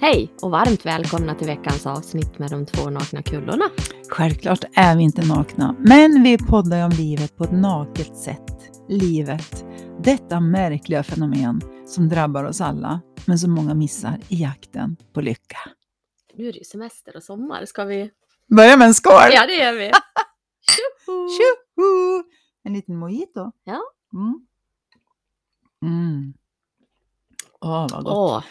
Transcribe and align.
Hej 0.00 0.32
och 0.42 0.50
varmt 0.50 0.86
välkomna 0.86 1.34
till 1.34 1.46
veckans 1.46 1.86
avsnitt 1.86 2.38
med 2.38 2.50
de 2.50 2.66
två 2.66 2.90
nakna 2.90 3.22
kullorna. 3.22 3.64
Självklart 4.10 4.64
är 4.74 4.96
vi 4.96 5.02
inte 5.02 5.26
nakna, 5.26 5.76
men 5.78 6.22
vi 6.22 6.38
poddar 6.38 6.84
om 6.84 6.90
livet 6.90 7.36
på 7.36 7.44
ett 7.44 7.52
naket 7.52 8.16
sätt. 8.16 8.70
Livet, 8.88 9.64
detta 10.04 10.40
märkliga 10.40 11.02
fenomen 11.02 11.60
som 11.86 12.08
drabbar 12.08 12.44
oss 12.44 12.60
alla, 12.60 13.00
men 13.26 13.38
som 13.38 13.50
många 13.50 13.74
missar 13.74 14.18
i 14.28 14.42
jakten 14.42 14.96
på 15.12 15.20
lycka. 15.20 15.58
Nu 16.34 16.48
är 16.48 16.52
det 16.52 16.58
ju 16.58 16.64
semester 16.64 17.16
och 17.16 17.22
sommar, 17.22 17.64
ska 17.64 17.84
vi? 17.84 18.10
Börja 18.56 18.76
med 18.76 18.86
en 18.86 18.94
skål! 18.94 19.30
Ja, 19.32 19.46
det 19.46 19.54
gör 19.54 19.72
vi. 19.74 19.90
Tjoho! 21.06 21.28
Tjoho! 21.28 22.22
En 22.64 22.72
liten 22.72 22.96
mojito. 22.96 23.52
Ja. 23.64 23.80
Mm. 24.12 24.46
Mm. 25.82 26.34
Åh, 27.60 27.86
vad 27.92 28.04
gott. 28.04 28.14
Åh. 28.14 28.42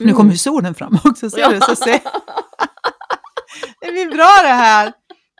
Nu 0.00 0.04
Mm. 0.04 0.16
kommer 0.16 0.30
ju 0.32 0.38
solen 0.38 0.74
fram 0.74 0.98
också, 1.04 1.30
ser 1.30 1.50
du? 1.50 1.60
Så 1.60 1.76
se. 1.76 1.90
det 3.80 3.92
blir 3.92 4.06
bra 4.06 4.28
det 4.42 4.48
här! 4.54 4.92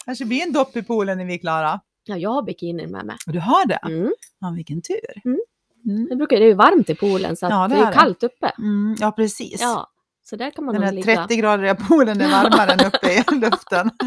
Kanske 0.05 0.25
blir 0.25 0.43
en 0.43 0.53
dopp 0.53 0.77
i 0.77 0.83
poolen 0.83 1.19
när 1.19 1.25
vi 1.25 1.35
är 1.35 1.39
klara. 1.39 1.81
Ja, 2.05 2.17
jag 2.17 2.31
har 2.31 2.43
bikini 2.43 2.87
med 2.87 3.07
mig. 3.07 3.17
Du 3.27 3.41
har 3.41 3.67
det? 3.67 3.79
Mm. 3.87 4.13
Ja, 4.41 4.51
vilken 4.57 4.83
tur. 4.83 5.23
Mm. 5.25 5.39
Mm. 5.87 6.09
Det, 6.09 6.17
brukar, 6.17 6.37
det 6.37 6.43
är 6.45 6.49
ju 6.49 6.55
varmt 6.55 6.91
i 6.91 6.95
poolen 6.95 7.37
så 7.37 7.47
att 7.47 7.53
Ja, 7.53 7.69
det 7.69 7.75
det 7.75 7.81
är 7.81 7.87
är 7.87 7.93
kallt 7.93 8.23
uppe. 8.23 8.53
Mm, 8.59 8.97
ja, 9.01 9.13
precis. 9.13 9.61
Ja, 9.61 9.91
så 10.23 10.37
där 10.37 10.51
kan 10.51 10.65
man 10.65 10.75
Den 10.75 10.83
nog 10.83 10.91
där 11.05 11.13
ligga. 11.13 11.27
30-gradiga 11.27 11.75
poolen 11.75 12.21
är 12.21 12.29
varmare 12.31 12.73
än 12.73 12.87
uppe 12.87 13.09
i 13.13 13.25
luften. 13.41 13.91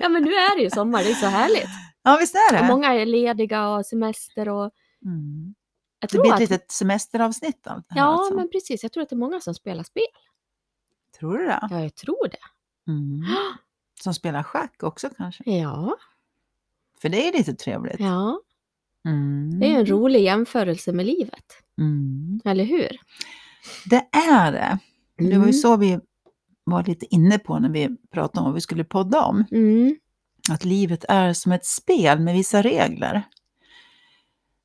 Ja, 0.00 0.08
men 0.08 0.22
nu 0.22 0.30
är 0.34 0.56
det 0.56 0.62
ju 0.62 0.70
sommar, 0.70 1.02
det 1.04 1.10
är 1.10 1.14
så 1.14 1.26
härligt. 1.26 1.68
Ja, 2.02 2.16
visst 2.20 2.34
är 2.34 2.52
det? 2.52 2.60
Och 2.60 2.66
många 2.66 2.94
är 2.94 3.06
lediga 3.06 3.68
och 3.68 3.86
semester 3.86 4.48
och 4.48 4.70
Mm. 5.06 5.54
Jag 6.00 6.10
Det 6.10 6.18
blir 6.20 6.30
ett 6.30 6.34
att... 6.34 6.40
litet 6.40 6.70
semesteravsnitt 6.70 7.66
av 7.66 7.76
det 7.76 7.84
här 7.94 8.00
Ja, 8.00 8.04
alltså. 8.06 8.34
men 8.34 8.50
precis. 8.50 8.82
Jag 8.82 8.92
tror 8.92 9.02
att 9.02 9.08
det 9.08 9.14
är 9.14 9.18
många 9.18 9.40
som 9.40 9.54
spelar 9.54 9.82
spel. 9.82 10.04
Tror 11.18 11.38
du 11.38 11.44
det? 11.46 11.58
Ja, 11.70 11.80
jag 11.82 11.94
tror 11.94 12.28
det. 12.28 12.90
Mm. 12.92 13.24
Som 14.00 14.14
spelar 14.14 14.42
schack 14.42 14.82
också 14.82 15.08
kanske? 15.16 15.42
Ja, 15.50 15.96
För 17.02 17.08
det 17.08 17.28
är 17.28 17.32
lite 17.32 17.54
trevligt. 17.54 18.00
ja. 18.00 18.40
Mm. 19.06 19.60
Det 19.60 19.66
är 19.66 19.78
en 19.78 19.86
rolig 19.86 20.22
jämförelse 20.22 20.92
med 20.92 21.06
livet. 21.06 21.44
Mm. 21.78 22.40
Eller 22.44 22.64
hur? 22.64 22.88
Det 23.90 24.06
är 24.12 24.52
det. 24.52 24.78
Det 25.16 25.24
var 25.24 25.32
Mm. 25.34 25.46
ju 25.46 25.52
så 25.52 25.76
vi 25.76 25.98
var 26.64 26.84
lite 26.84 27.14
inne 27.14 27.38
på 27.38 27.58
när 27.58 27.68
vi 27.70 27.96
pratade 28.10 28.38
om 28.40 28.44
vad 28.44 28.54
vi 28.54 28.60
skulle 28.60 28.84
podda 28.84 29.22
om. 29.24 29.44
Mm. 29.50 29.96
Att 30.50 30.64
livet 30.64 31.04
är 31.08 31.32
som 31.32 31.52
ett 31.52 31.66
spel 31.66 32.20
med 32.20 32.34
vissa 32.34 32.62
regler. 32.62 33.22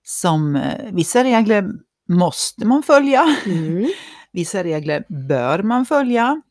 Som 0.04 0.56
eh, 0.56 0.92
vissa 0.92 1.24
regler 1.24 1.70
måste 2.10 2.66
man 2.66 2.84
följa. 2.84 3.36
Mm. 3.46 3.88
Vissa 4.34 4.64
regler 4.64 5.06
bör 5.28 5.64
man 5.64 5.86
följa. 5.86 6.42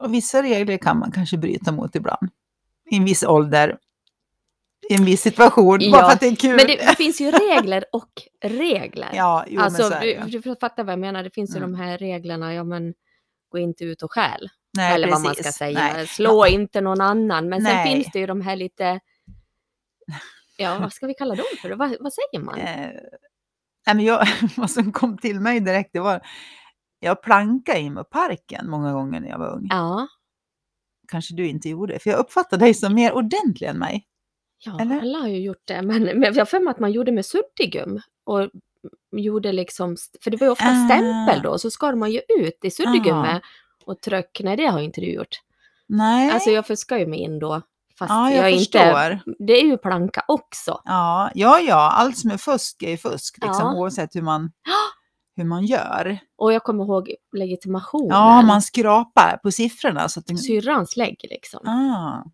Och 0.00 0.14
vissa 0.14 0.42
regler 0.42 0.76
kan 0.78 0.98
man 0.98 1.12
kanske 1.12 1.36
bryta 1.38 1.72
mot 1.72 1.94
ibland. 1.96 2.30
I 2.90 2.96
en 2.96 3.04
viss 3.04 3.22
ålder. 3.22 3.78
I 4.90 4.94
en 4.94 5.04
viss 5.04 5.22
situation. 5.22 5.80
Ja, 5.80 5.90
Bara 5.92 6.06
för 6.06 6.12
att 6.12 6.20
det 6.20 6.26
är 6.26 6.36
kul. 6.36 6.56
Men 6.56 6.66
det, 6.66 6.96
finns 6.96 7.20
ju 7.20 7.30
regler 7.30 7.84
och 7.92 8.10
regler. 8.44 9.10
ja, 9.14 9.44
jo, 9.48 9.60
alltså, 9.60 9.82
men 9.82 9.90
så 9.90 9.96
är 9.96 10.00
det. 10.00 10.24
du, 10.30 10.38
du 10.38 10.56
fattar 10.56 10.84
vad 10.84 10.92
jag 10.92 10.98
menar. 10.98 11.22
Det 11.22 11.30
finns 11.30 11.50
ju 11.54 11.58
Mm. 11.58 11.72
de 11.72 11.78
här 11.78 11.98
reglerna, 11.98 12.54
ja 12.54 12.64
men 12.64 12.94
gå 13.48 13.58
inte 13.58 13.84
ut 13.84 14.02
och 14.02 14.12
stjäl. 14.12 14.48
Nej, 14.76 14.94
eller 14.94 15.10
vad 15.10 15.20
man 15.20 15.34
precis. 15.34 15.54
ska 15.54 15.64
säga. 15.64 15.92
Nej. 15.92 16.06
Slå 16.06 16.46
inte 16.46 16.80
någon 16.80 17.00
annan. 17.00 17.48
Men 17.48 17.64
sen 17.64 17.74
Nej. 17.76 17.94
finns 17.94 18.12
det 18.12 18.18
ju 18.18 18.26
de 18.26 18.40
här 18.40 18.56
lite, 18.56 19.00
ja 20.56 20.78
vad 20.80 20.92
ska 20.92 21.06
vi 21.06 21.14
kalla 21.14 21.34
dem 21.34 21.44
för? 21.62 21.70
Vad, 21.70 21.96
vad 22.00 22.12
säger 22.12 22.38
man? 22.44 22.58
Eh, 22.58 22.90
nej, 23.86 23.96
men 23.96 24.00
jag, 24.00 24.26
vad 24.56 24.70
som 24.70 24.92
kom 24.92 25.18
till 25.18 25.40
mig 25.40 25.60
direkt, 25.60 25.90
det 25.92 26.00
var 26.00 26.20
jag 27.00 27.22
plankade 27.22 27.78
in 27.80 27.94
med 27.94 28.10
parken 28.10 28.70
många 28.70 28.92
gånger 28.92 29.20
när 29.20 29.28
jag 29.28 29.38
var 29.38 29.54
ung. 29.56 29.66
Ja, 29.70 30.06
Kanske 31.08 31.34
du 31.34 31.48
inte 31.48 31.68
gjorde, 31.68 31.98
för 31.98 32.10
jag 32.10 32.18
uppfattade 32.18 32.64
dig 32.64 32.74
som 32.74 32.94
mer 32.94 33.12
ordentlig 33.12 33.68
än 33.68 33.78
mig. 33.78 34.06
ja 34.64 34.80
Eller? 34.80 35.00
alla 35.00 35.18
har 35.18 35.28
ju 35.28 35.38
gjort 35.40 35.62
det. 35.64 35.82
Men, 35.82 36.02
men 36.02 36.22
jag 36.22 36.34
har 36.34 36.44
för 36.44 36.60
mig 36.60 36.70
att 36.70 36.78
man 36.80 36.92
gjorde 36.92 37.12
med 37.12 37.26
suddigum. 37.26 38.00
Och 38.24 38.50
gjorde 39.16 39.52
liksom, 39.52 39.96
för 40.24 40.30
det 40.30 40.36
var 40.36 40.46
ju 40.46 40.50
ofta 40.50 40.64
Ah. 40.68 40.88
stämpel 40.88 41.42
då, 41.42 41.58
så 41.58 41.70
skar 41.70 41.94
man 41.94 42.10
ju 42.10 42.20
ut 42.28 42.64
i 42.64 42.70
suddgummet 42.70 43.42
Ah. 43.42 43.84
och 43.84 44.00
tryck. 44.00 44.40
Nej, 44.44 44.56
det 44.56 44.66
har 44.66 44.80
inte 44.80 45.00
du 45.00 45.12
gjort. 45.12 45.40
Nej, 45.86 46.30
Alltså 46.30 46.50
jag 46.50 46.66
fuskar 46.66 46.98
ju 46.98 47.06
mig 47.06 47.18
in 47.18 47.38
då. 47.38 47.62
Fast 48.02 48.10
ja, 48.10 48.30
jag, 48.30 48.38
jag, 48.38 48.50
inte... 48.50 48.64
förstår. 48.64 49.34
Det 49.46 49.52
är 49.60 49.64
ju 49.64 49.78
planka 49.78 50.24
också. 50.28 50.80
Ja, 50.84 51.30
ja, 51.34 51.58
ja, 51.60 51.90
allt 51.90 52.18
som 52.18 52.30
är 52.30 52.36
fusk 52.36 52.82
är 52.82 52.90
ju 52.90 52.96
fusk, 52.96 53.38
liksom, 53.42 53.66
Ja. 53.66 53.74
oavsett 53.74 54.16
hur 54.16 54.22
man, 54.22 54.52
hur 55.36 55.44
man 55.44 55.64
gör. 55.64 56.18
Och 56.38 56.52
jag 56.52 56.62
kommer 56.62 56.84
ihåg 56.84 57.14
legitimationen. 57.36 58.08
Ja, 58.10 58.42
man 58.42 58.62
skrapar 58.62 59.36
på 59.42 59.50
siffrorna. 59.50 60.08
Så 60.08 60.20
att 60.20 60.26
det, 60.26 60.36
Syrrans 60.36 60.96
lägg 60.96 61.16
liksom. 61.30 61.68
ah. 61.68 62.24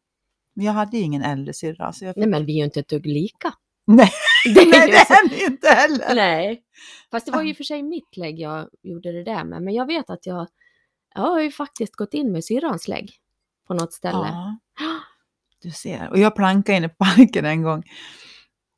Jag 0.55 0.73
hade 0.73 0.97
ju 0.97 1.03
ingen 1.03 1.23
äldre 1.23 1.55
syrra. 1.55 1.93
Så 1.93 2.05
jag 2.05 2.15
fick... 2.15 2.21
Nej 2.21 2.29
men 2.29 2.47
vi 2.47 2.53
är 2.53 2.57
ju 2.57 2.65
inte 2.65 2.81
ett 2.81 2.89
dugg 2.89 3.07
lika. 3.07 3.55
Nej, 3.87 4.11
Det 4.55 4.61
är 4.61 4.71
Nej, 4.71 4.91
det 4.91 4.97
är 4.97 5.29
ni 5.31 5.45
inte 5.45 5.69
heller. 5.69 6.15
Nej. 6.15 6.63
Fast 7.11 7.27
det 7.27 7.33
var 7.33 7.43
ju 7.43 7.55
för 7.55 7.65
sig 7.65 7.83
mitt 7.83 8.17
lägg 8.17 8.41
jag 8.41 8.69
gjorde 8.83 9.13
det 9.13 9.25
där 9.25 9.45
med. 9.45 9.63
Men 9.63 9.75
jag 9.75 9.87
vet 9.87 10.11
att 10.11 10.27
jag, 10.27 10.47
jag 11.15 11.23
har 11.23 11.41
ju 11.41 11.51
faktiskt 11.51 11.97
gått 11.97 12.15
in 12.15 12.33
med 12.33 12.45
syrrans 12.45 12.89
lägg 12.89 13.13
på 13.67 13.75
något 13.75 13.93
ställe. 13.93 14.29
Ja, 14.29 14.59
du 15.63 15.71
ser. 15.71 16.09
Och 16.11 16.19
jag 16.19 16.37
plankade 16.37 16.79
inne 16.79 16.89
på 16.89 17.05
parken 17.05 17.45
en 17.45 17.63
gång. 17.63 17.83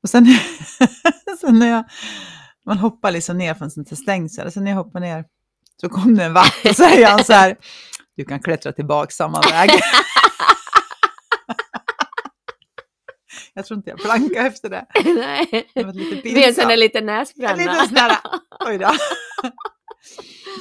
Och 0.02 0.10
sen, 0.10 0.26
sen 1.40 1.58
när 1.58 1.70
jag, 1.70 1.84
man 2.66 2.78
hoppar 2.78 3.10
liksom 3.10 3.38
ner 3.38 3.54
från 3.54 3.70
sånt 3.70 3.90
här 3.90 3.96
stängsel, 3.96 4.52
sen 4.52 4.64
när 4.64 4.70
jag 4.70 4.78
hoppar 4.78 5.00
ner 5.00 5.24
så 5.80 5.88
kom 5.88 6.16
det 6.16 6.24
en 6.24 6.32
vakt 6.34 6.66
och 6.66 6.76
säger 6.76 7.06
han 7.06 7.24
så 7.24 7.32
här, 7.32 7.56
du 8.16 8.24
kan 8.24 8.40
klättra 8.40 8.72
tillbaka 8.72 9.10
samma 9.10 9.40
väg. 9.40 9.70
jag 13.54 13.66
tror 13.66 13.76
inte 13.76 13.90
jag 13.90 13.98
plankade 13.98 14.46
efter 14.46 14.68
det. 14.70 14.86
Nej. 15.04 15.70
Det 15.74 15.84
var 15.84 15.92
lite 15.92 16.28
Det 16.28 16.44
är 16.44 16.48
en 16.48 16.54
sån 16.54 16.68
där 16.68 16.76
pinsamt. 16.76 16.78
liten 16.78 17.08
En 17.08 17.16
näsbränna. 17.16 17.74
sån 17.84 17.94
där, 17.94 18.16
oj 18.66 18.78
då. 18.78 18.90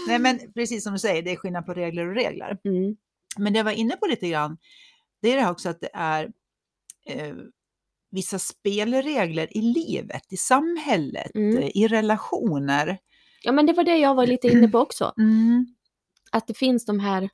Nej 0.07 0.19
men 0.19 0.39
precis 0.53 0.83
som 0.83 0.93
du 0.93 0.99
säger, 0.99 1.21
det 1.23 1.31
är 1.31 1.35
skillnad 1.35 1.65
på 1.65 1.73
regler 1.73 2.07
och 2.07 2.15
regler. 2.15 2.57
Mm. 2.65 2.95
Men 3.37 3.53
det 3.53 3.59
jag 3.59 3.63
var 3.63 3.71
inne 3.71 3.95
på 3.95 4.05
lite 4.05 4.29
grann, 4.29 4.57
det 5.21 5.29
är 5.31 5.35
det 5.35 5.41
här 5.41 5.51
också 5.51 5.69
att 5.69 5.81
det 5.81 5.89
är 5.93 6.31
eh, 7.05 7.35
vissa 8.11 8.39
spelregler 8.39 9.57
i 9.57 9.61
livet, 9.61 10.33
i 10.33 10.37
samhället, 10.37 11.31
Mm. 11.35 11.57
eh, 11.57 11.69
i 11.77 11.87
relationer. 11.87 12.97
Ja 13.43 13.51
men 13.51 13.65
det 13.65 13.73
var 13.73 13.83
det 13.83 13.97
jag 13.97 14.15
var 14.15 14.27
lite 14.27 14.47
inne 14.47 14.67
på 14.67 14.79
också. 14.79 15.13
Mm. 15.17 15.65
Att 16.31 16.47
det 16.47 16.53
finns 16.53 16.85
de 16.85 16.99
här 16.99 17.29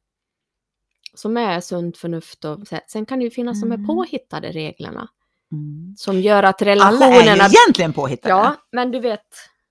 som 1.14 1.38
är 1.38 1.60
sunt 1.62 1.98
förnuft 1.98 2.46
och 2.46 2.60
sen 2.88 3.06
kan 3.06 3.20
det 3.20 3.26
ju 3.26 3.32
finnas 3.32 3.62
de 3.62 3.72
här 3.72 3.78
Mm. 3.78 3.88
påhittade 3.88 4.52
reglerna. 4.52 5.08
Mm. 5.52 5.94
Som 5.98 6.22
gör 6.22 6.44
att 6.44 6.62
Alla 6.62 6.72
är 6.72 6.76
relationerna... 6.76 7.48
ju 7.48 7.56
egentligen 7.64 7.94
påhittade. 7.94 8.30
Ja, 8.34 8.56
men 8.72 8.92
du 8.92 9.00
vet, 9.00 9.22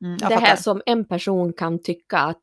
Mm, 0.00 0.18
det 0.18 0.24
här 0.24 0.40
fattar. 0.40 0.56
som 0.56 0.82
en 0.86 1.04
person 1.04 1.52
kan 1.52 1.82
tycka 1.82 2.18
att 2.18 2.42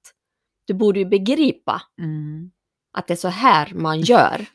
du 0.66 0.74
borde 0.74 1.00
ju 1.00 1.06
begripa 1.06 1.82
Mm. 2.00 2.52
Att 2.94 3.08
det 3.08 3.14
är 3.14 3.18
så 3.18 3.28
här 3.28 3.72
man 3.76 4.02
gör. 4.02 4.46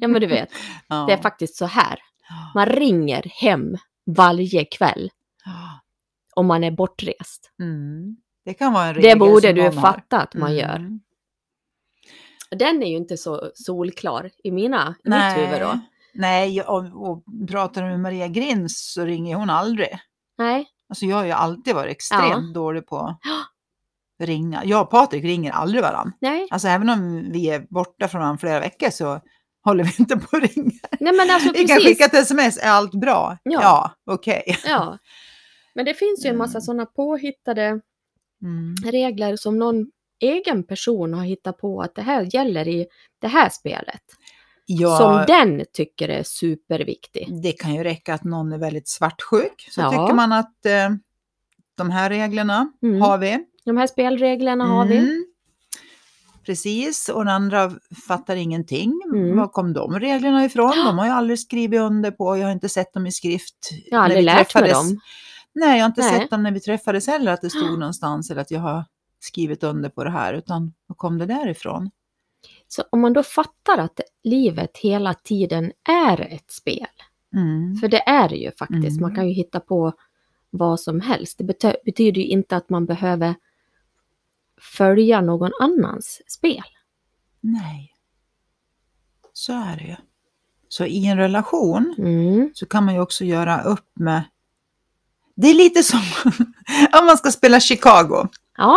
Ja, 0.00 0.08
men 0.08 0.20
du 0.20 0.26
vet, 0.26 0.48
Ja. 0.88 1.04
det 1.08 1.12
är 1.12 1.16
faktiskt 1.22 1.56
så 1.56 1.66
här. 1.66 1.98
Man 2.54 2.66
ringer 2.66 3.22
hem 3.40 3.76
varje 4.06 4.64
kväll 4.64 5.10
Ja. 5.44 5.80
om 6.34 6.46
man 6.46 6.64
är 6.64 6.70
bortrest. 6.70 7.52
Mm. 7.60 8.16
Det 8.44 8.54
kan 8.54 8.72
vara 8.72 8.86
en 8.88 9.00
Det 9.02 9.16
borde 9.16 9.52
du 9.52 9.72
fatta 9.72 10.20
att 10.20 10.34
man 10.34 10.50
Mm. 10.52 10.58
gör. 10.58 10.98
Den 12.50 12.82
är 12.82 12.86
ju 12.86 12.96
inte 12.96 13.16
så 13.16 13.50
solklar 13.54 14.30
i 14.44 14.50
mina, 14.50 14.94
i 15.04 15.08
mitt 15.10 15.36
huvud 15.36 15.60
då. 15.60 15.80
Nej, 16.14 16.62
och, 16.62 17.10
och 17.10 17.24
pratar 17.48 17.82
du 17.82 17.88
med 17.88 18.00
Maria 18.00 18.28
Grins 18.28 18.92
så 18.92 19.04
ringer 19.04 19.36
hon 19.36 19.50
aldrig. 19.50 19.98
Nej, 20.38 20.66
Alltså 20.88 21.06
jag 21.06 21.16
har 21.16 21.24
ju 21.24 21.30
alltid 21.32 21.74
varit 21.74 21.90
extremt 21.90 22.54
dålig 22.54 22.86
på 22.86 23.16
ringa. 24.20 24.64
Jag 24.64 24.82
och 24.82 24.90
Patrik 24.90 25.24
ringer 25.24 25.52
aldrig 25.52 25.82
varandra. 25.82 26.12
nej, 26.20 26.48
Alltså 26.50 26.68
även 26.68 26.88
om 26.90 27.30
vi 27.32 27.50
är 27.50 27.66
borta 27.70 28.08
från 28.08 28.20
varandra 28.20 28.38
flera 28.38 28.60
veckor 28.60 28.90
så 28.90 29.20
håller 29.64 29.84
vi 29.84 29.92
inte 29.98 30.16
på 30.16 30.36
att 30.36 30.42
ringa. 30.56 30.70
nej 31.00 31.12
men 31.16 31.30
alltså 31.30 31.52
Vi 31.54 31.64
kan 31.68 31.78
skicka 31.80 32.04
ett 32.04 32.14
sms, 32.14 32.58
är 32.58 32.70
allt 32.70 32.94
bra? 32.94 33.38
Ja. 33.42 33.60
Ja, 33.62 33.90
okej. 34.14 34.42
Ja. 34.66 34.98
Men 35.74 35.84
det 35.84 35.94
finns 35.94 36.24
ju 36.26 36.30
en 36.30 36.36
massa 36.36 36.58
Mm. 36.58 36.62
sådana 36.62 36.86
påhittade 36.86 37.80
Mm. 38.42 38.74
regler 38.84 39.36
som 39.36 39.58
någon 39.58 39.86
egen 40.20 40.62
person 40.66 41.14
har 41.14 41.24
hittat 41.24 41.58
på 41.58 41.80
att 41.82 41.94
det 41.94 42.02
här 42.02 42.34
gäller 42.34 42.68
i 42.68 42.86
det 43.20 43.28
här 43.28 43.48
spelet. 43.48 44.02
Ja, 44.66 44.96
Som 44.98 45.24
den 45.36 45.64
tycker 45.72 46.08
är 46.08 46.22
superviktig. 46.22 47.28
det 47.42 47.52
kan 47.52 47.74
ju 47.74 47.84
räcka 47.84 48.14
att 48.14 48.24
någon 48.24 48.52
är 48.52 48.58
väldigt 48.58 48.88
svartsjuk. 48.88 49.68
Så 49.70 49.80
Ja. 49.80 49.90
tycker 49.90 50.14
man 50.14 50.32
att 50.32 50.66
eh, 50.66 50.90
de 51.76 51.90
här 51.90 52.10
reglerna 52.10 52.72
Mm. 52.82 53.00
har 53.00 53.18
vi. 53.18 53.38
De 53.68 53.76
här 53.76 53.86
spelreglerna 53.86 54.64
har 54.66 54.86
vi. 54.86 54.96
Mm. 54.98 55.24
Precis, 56.46 57.08
och 57.08 57.24
den 57.24 57.34
andra 57.34 57.72
fattar 58.08 58.36
ingenting. 58.36 59.00
Mm. 59.14 59.36
Var 59.36 59.48
kom 59.48 59.72
de 59.72 60.00
reglerna 60.00 60.44
ifrån? 60.44 60.70
De 60.86 60.98
har 60.98 61.06
jag 61.06 61.16
aldrig 61.16 61.38
skrivit 61.38 61.80
under 61.80 62.10
på, 62.10 62.36
jag 62.36 62.44
har 62.46 62.52
inte 62.52 62.68
sett 62.68 62.92
dem 62.92 63.06
i 63.06 63.12
skrift. 63.12 63.54
Jag 63.86 63.98
har 63.98 64.04
aldrig 64.04 64.24
lärt 64.24 64.54
mig 64.54 64.70
dem. 64.70 65.00
Nej, 65.52 65.76
jag 65.78 65.84
har 65.84 65.88
inte 65.88 66.00
Nej. 66.02 66.20
sett 66.20 66.30
dem 66.30 66.42
när 66.42 66.52
vi 66.52 66.60
träffades 66.60 67.06
heller, 67.06 67.32
att 67.32 67.42
det 67.42 67.50
stod 67.50 67.78
någonstans 67.78 68.30
eller 68.30 68.40
att 68.40 68.50
jag 68.50 68.60
har 68.60 68.84
skrivit 69.20 69.62
under 69.64 69.88
på 69.88 70.04
det 70.04 70.10
här, 70.10 70.34
utan 70.34 70.72
var 70.86 70.94
kom 70.96 71.18
det 71.18 71.26
därifrån? 71.26 71.90
Så 72.68 72.82
om 72.90 73.00
man 73.00 73.12
då 73.12 73.22
fattar 73.22 73.78
att 73.78 74.00
livet 74.24 74.78
hela 74.78 75.14
tiden 75.14 75.72
är 75.88 76.20
ett 76.20 76.50
spel, 76.50 76.86
Mm. 77.34 77.76
för 77.76 77.88
det 77.88 78.08
är 78.08 78.28
det 78.28 78.36
ju 78.36 78.50
faktiskt, 78.58 78.98
Mm. 78.98 79.00
man 79.00 79.14
kan 79.14 79.28
ju 79.28 79.34
hitta 79.34 79.60
på 79.60 79.92
vad 80.50 80.80
som 80.80 81.00
helst. 81.00 81.38
Det 81.38 81.44
bety- 81.44 81.76
betyder 81.84 82.20
ju 82.20 82.26
inte 82.26 82.56
att 82.56 82.70
man 82.70 82.86
behöver 82.86 83.34
följa 84.60 85.20
någon 85.20 85.50
annans 85.60 86.20
spel. 86.26 86.62
Nej. 87.40 87.92
Så 89.32 89.52
är 89.52 89.76
det 89.76 89.84
ju. 89.84 89.96
Så 90.68 90.84
i 90.86 91.06
en 91.06 91.16
relation 91.18 91.94
Mm. 91.98 92.50
så 92.54 92.66
kan 92.66 92.84
man 92.84 92.94
ju 92.94 93.00
också 93.00 93.24
göra 93.24 93.62
upp 93.62 93.86
med... 93.94 94.22
Det 95.36 95.48
är 95.48 95.54
lite 95.54 95.82
som 95.82 96.00
om 97.00 97.06
man 97.06 97.16
ska 97.18 97.30
spela 97.30 97.60
Chicago. 97.60 98.28
Ja, 98.56 98.76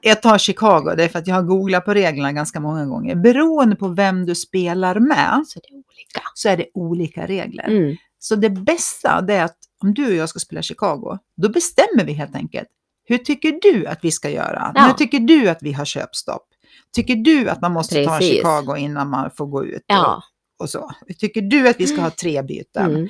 Jag 0.00 0.22
tar 0.22 0.38
Chicago, 0.38 0.94
det 0.96 1.04
är 1.04 1.08
för 1.08 1.18
att 1.18 1.26
jag 1.26 1.34
har 1.34 1.42
googlat 1.42 1.84
på 1.84 1.94
reglerna 1.94 2.32
ganska 2.32 2.60
många 2.60 2.86
gånger. 2.86 3.14
Beroende 3.14 3.76
på 3.76 3.88
vem 3.88 4.26
du 4.26 4.34
spelar 4.34 5.00
med 5.00 5.42
så 5.46 5.60
det 5.60 5.68
är 5.68 5.74
olika. 5.74 6.20
så 6.34 6.48
är 6.48 6.56
det 6.56 6.66
olika 6.74 7.26
regler. 7.26 7.64
Mm. 7.68 7.96
Så 8.18 8.36
det 8.36 8.50
bästa 8.50 9.20
det 9.20 9.34
är 9.34 9.44
att 9.44 9.58
om 9.82 9.94
du 9.94 10.06
och 10.06 10.14
jag 10.14 10.28
ska 10.28 10.38
spela 10.38 10.62
Chicago, 10.62 11.18
då 11.36 11.48
bestämmer 11.48 12.04
vi 12.04 12.12
helt 12.12 12.34
enkelt. 12.34 12.68
Hur 13.08 13.18
tycker 13.18 13.58
du 13.62 13.86
att 13.86 13.98
vi 14.02 14.10
ska 14.10 14.30
göra? 14.30 14.72
Ja. 14.74 14.82
Hur 14.86 14.92
tycker 14.92 15.20
du 15.20 15.48
att 15.48 15.58
vi 15.62 15.72
har 15.72 15.84
köpstopp? 15.84 16.46
Tycker 16.92 17.16
du 17.16 17.48
att 17.48 17.60
man 17.60 17.72
måste 17.72 18.04
ta 18.04 18.18
Precis. 18.18 18.36
Chicago 18.36 18.76
innan 18.78 19.10
man 19.10 19.30
får 19.30 19.46
gå 19.46 19.64
ut? 19.64 19.82
Ja. 19.86 20.22
Och, 20.58 20.64
och 20.64 20.70
så. 20.70 20.90
Tycker 21.18 21.42
du 21.42 21.68
att 21.68 21.80
vi 21.80 21.86
ska 21.86 22.00
ha 22.00 22.10
tre 22.10 22.42
byten? 22.42 22.90
Mm. 22.90 23.08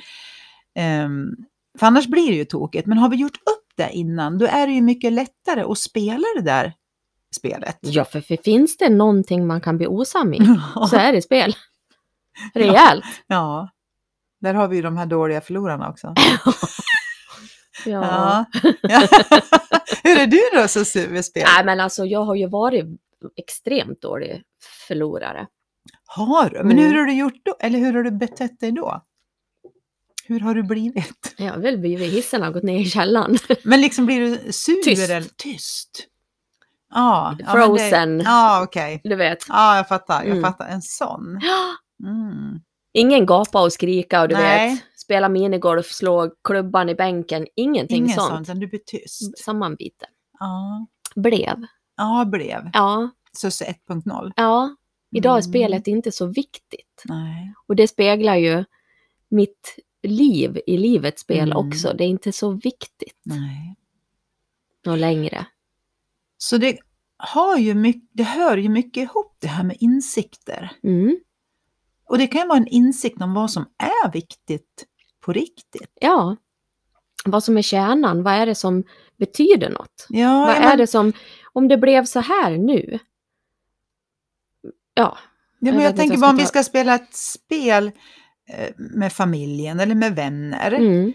Ehm, 0.75 1.27
för 1.79 1.87
annars 1.87 2.07
blir 2.07 2.27
det 2.27 2.35
ju 2.35 2.45
tokigt. 2.45 2.87
Men 2.87 2.97
har 2.97 3.09
vi 3.09 3.15
gjort 3.15 3.37
upp 3.37 3.73
det 3.77 3.89
innan, 3.91 4.37
då 4.37 4.45
är 4.45 4.67
det 4.67 4.73
ju 4.73 4.81
mycket 4.81 5.13
lättare 5.13 5.61
att 5.61 5.77
spela 5.77 6.23
det 6.35 6.41
där 6.41 6.73
spelet. 7.35 7.77
Ja, 7.81 8.05
för, 8.05 8.21
för 8.21 8.37
finns 8.43 8.77
det 8.77 8.89
någonting 8.89 9.47
man 9.47 9.61
kan 9.61 9.77
bli 9.77 9.87
osam 9.87 10.33
i 10.33 10.37
så 10.89 10.95
är 10.95 11.13
det 11.13 11.21
spel. 11.21 11.55
Rejält. 12.53 13.05
ja. 13.27 13.69
Där 14.41 14.53
har 14.53 14.67
vi 14.67 14.75
ju 14.75 14.81
de 14.81 14.97
här 14.97 15.05
dåliga 15.05 15.41
förlorarna 15.41 15.89
också. 15.89 16.13
Ja. 17.85 18.45
Ja. 18.81 18.99
Hur 20.03 20.17
är 20.19 20.27
du 20.27 20.41
då 20.61 20.67
så 20.67 20.85
sur 20.85 21.21
spel? 21.21 21.43
Nej, 21.55 21.65
men 21.65 21.79
alltså 21.79 22.05
jag 22.05 22.23
har 22.23 22.35
ju 22.35 22.47
varit 22.47 22.85
extremt 23.37 24.01
dålig 24.01 24.41
förlorare. 24.87 25.47
Har 26.05 26.49
du? 26.49 26.57
Men 26.63 26.71
Mm. 26.71 26.85
hur 26.85 26.97
har 26.99 27.05
du 27.05 27.13
gjort 27.13 27.41
då? 27.45 27.55
Eller 27.59 27.79
hur 27.79 27.93
har 27.93 28.03
du 28.03 28.11
betett 28.11 28.59
dig 28.59 28.71
då? 28.71 29.01
Hur 30.25 30.39
har 30.39 30.53
du 30.55 30.63
blivit? 30.63 31.33
Jag 31.37 31.51
har 31.53 31.59
väl 31.59 31.77
blivit 31.77 32.11
hissen 32.13 32.43
och 32.43 32.53
gått 32.53 32.63
ner 32.63 32.79
i 32.79 32.85
källaren. 32.85 33.37
Men 33.63 33.81
liksom 33.81 34.05
blir 34.05 34.19
du 34.21 34.51
sur 34.51 34.83
Tyst. 34.83 35.09
eller 35.09 35.23
tyst? 35.37 36.05
Men 36.93 37.37
Frozen. 37.51 38.19
Ja, 38.25 38.63
okej. 38.63 39.01
Du 39.03 39.15
vet. 39.15 39.37
Ja, 39.49 39.75
jag 39.77 39.87
fattar. 39.87 40.23
Jag 40.23 40.31
Mm. 40.37 40.43
fattar. 40.43 40.67
En 40.67 40.81
sån. 40.81 41.39
Mm. 42.03 42.59
Ingen 42.93 43.25
gapa 43.25 43.61
och 43.63 43.73
skrika 43.73 44.21
och 44.21 44.27
du 44.29 44.35
Nej. 44.35 44.69
vet, 44.69 44.79
spela 45.09 45.29
minigolf, 45.29 45.85
slå 45.87 46.31
klubban 46.43 46.89
i 46.89 46.95
bänken, 46.95 47.47
ingenting 47.55 47.97
Inget 48.03 48.15
sånt. 48.15 48.47
sånt, 48.47 48.59
du 48.59 48.67
blir 48.67 48.79
tyst. 48.85 49.37
Sammanbiten. 49.37 50.09
Ja. 50.39 50.87
Blev. 51.15 51.65
Ja, 51.97 52.25
blev. 52.25 52.69
Ja, 52.73 53.09
Susse 53.37 53.65
1.0. 53.89 54.31
ja. 54.35 54.75
Idag 55.11 55.31
är 55.31 55.41
Mm. 55.41 55.51
spelet 55.51 55.87
inte 55.87 56.11
så 56.11 56.25
viktigt. 56.25 57.01
Nej. 57.05 57.53
Och 57.67 57.75
det 57.75 57.87
speglar 57.87 58.35
ju 58.35 58.63
mitt 59.29 59.75
liv 60.03 60.59
i 60.67 60.77
livets 60.77 61.21
spel 61.21 61.51
Mm. 61.51 61.67
också. 61.67 61.93
Det 61.93 62.03
är 62.03 62.07
inte 62.07 62.31
så 62.31 62.51
viktigt 62.51 63.21
Nej. 63.23 63.75
något 64.85 64.99
längre. 64.99 65.45
Så 66.37 66.57
det, 66.57 66.77
har 67.17 67.57
ju 67.57 67.73
mycket, 67.73 68.09
det 68.13 68.23
hör 68.23 68.57
ju 68.57 68.69
mycket 68.69 69.03
ihop 69.03 69.35
det 69.39 69.47
här 69.47 69.63
med 69.63 69.77
insikter. 69.79 70.71
Mm. 70.83 71.19
Och 72.05 72.17
det 72.17 72.27
kan 72.27 72.41
ju 72.41 72.47
vara 72.47 72.57
en 72.57 72.67
insikt 72.67 73.21
om 73.21 73.33
vad 73.33 73.51
som 73.51 73.65
är 73.77 74.11
viktigt 74.11 74.85
på 75.21 75.33
riktigt. 75.33 75.91
Ja. 76.01 76.35
Vad 77.25 77.43
som 77.43 77.57
är 77.57 77.61
kärnan, 77.61 78.23
vad 78.23 78.33
är 78.33 78.45
det 78.45 78.55
som 78.55 78.83
betyder 79.17 79.69
något? 79.69 80.05
Ja, 80.09 80.39
vad 80.39 80.49
ja, 80.49 80.55
är 80.55 80.61
men, 80.67 80.77
det 80.77 80.87
som, 80.87 81.13
om 81.53 81.67
det 81.67 81.77
blev 81.77 82.05
så 82.05 82.19
här 82.19 82.57
nu? 82.57 82.99
Ja, 84.93 85.17
ja, 85.59 85.71
men 85.73 85.79
jag 85.83 85.95
tänker 85.95 86.17
bara 86.17 86.29
om 86.31 86.37
vi 86.37 86.45
ska 86.45 86.49
ska 86.59 86.63
spela 86.69 86.95
ett 86.95 87.13
spel 87.15 87.91
eh, 88.49 88.69
med 88.77 89.13
familjen 89.13 89.79
eller 89.79 89.95
med 89.95 90.15
vänner. 90.15 90.71
mm. 90.71 91.13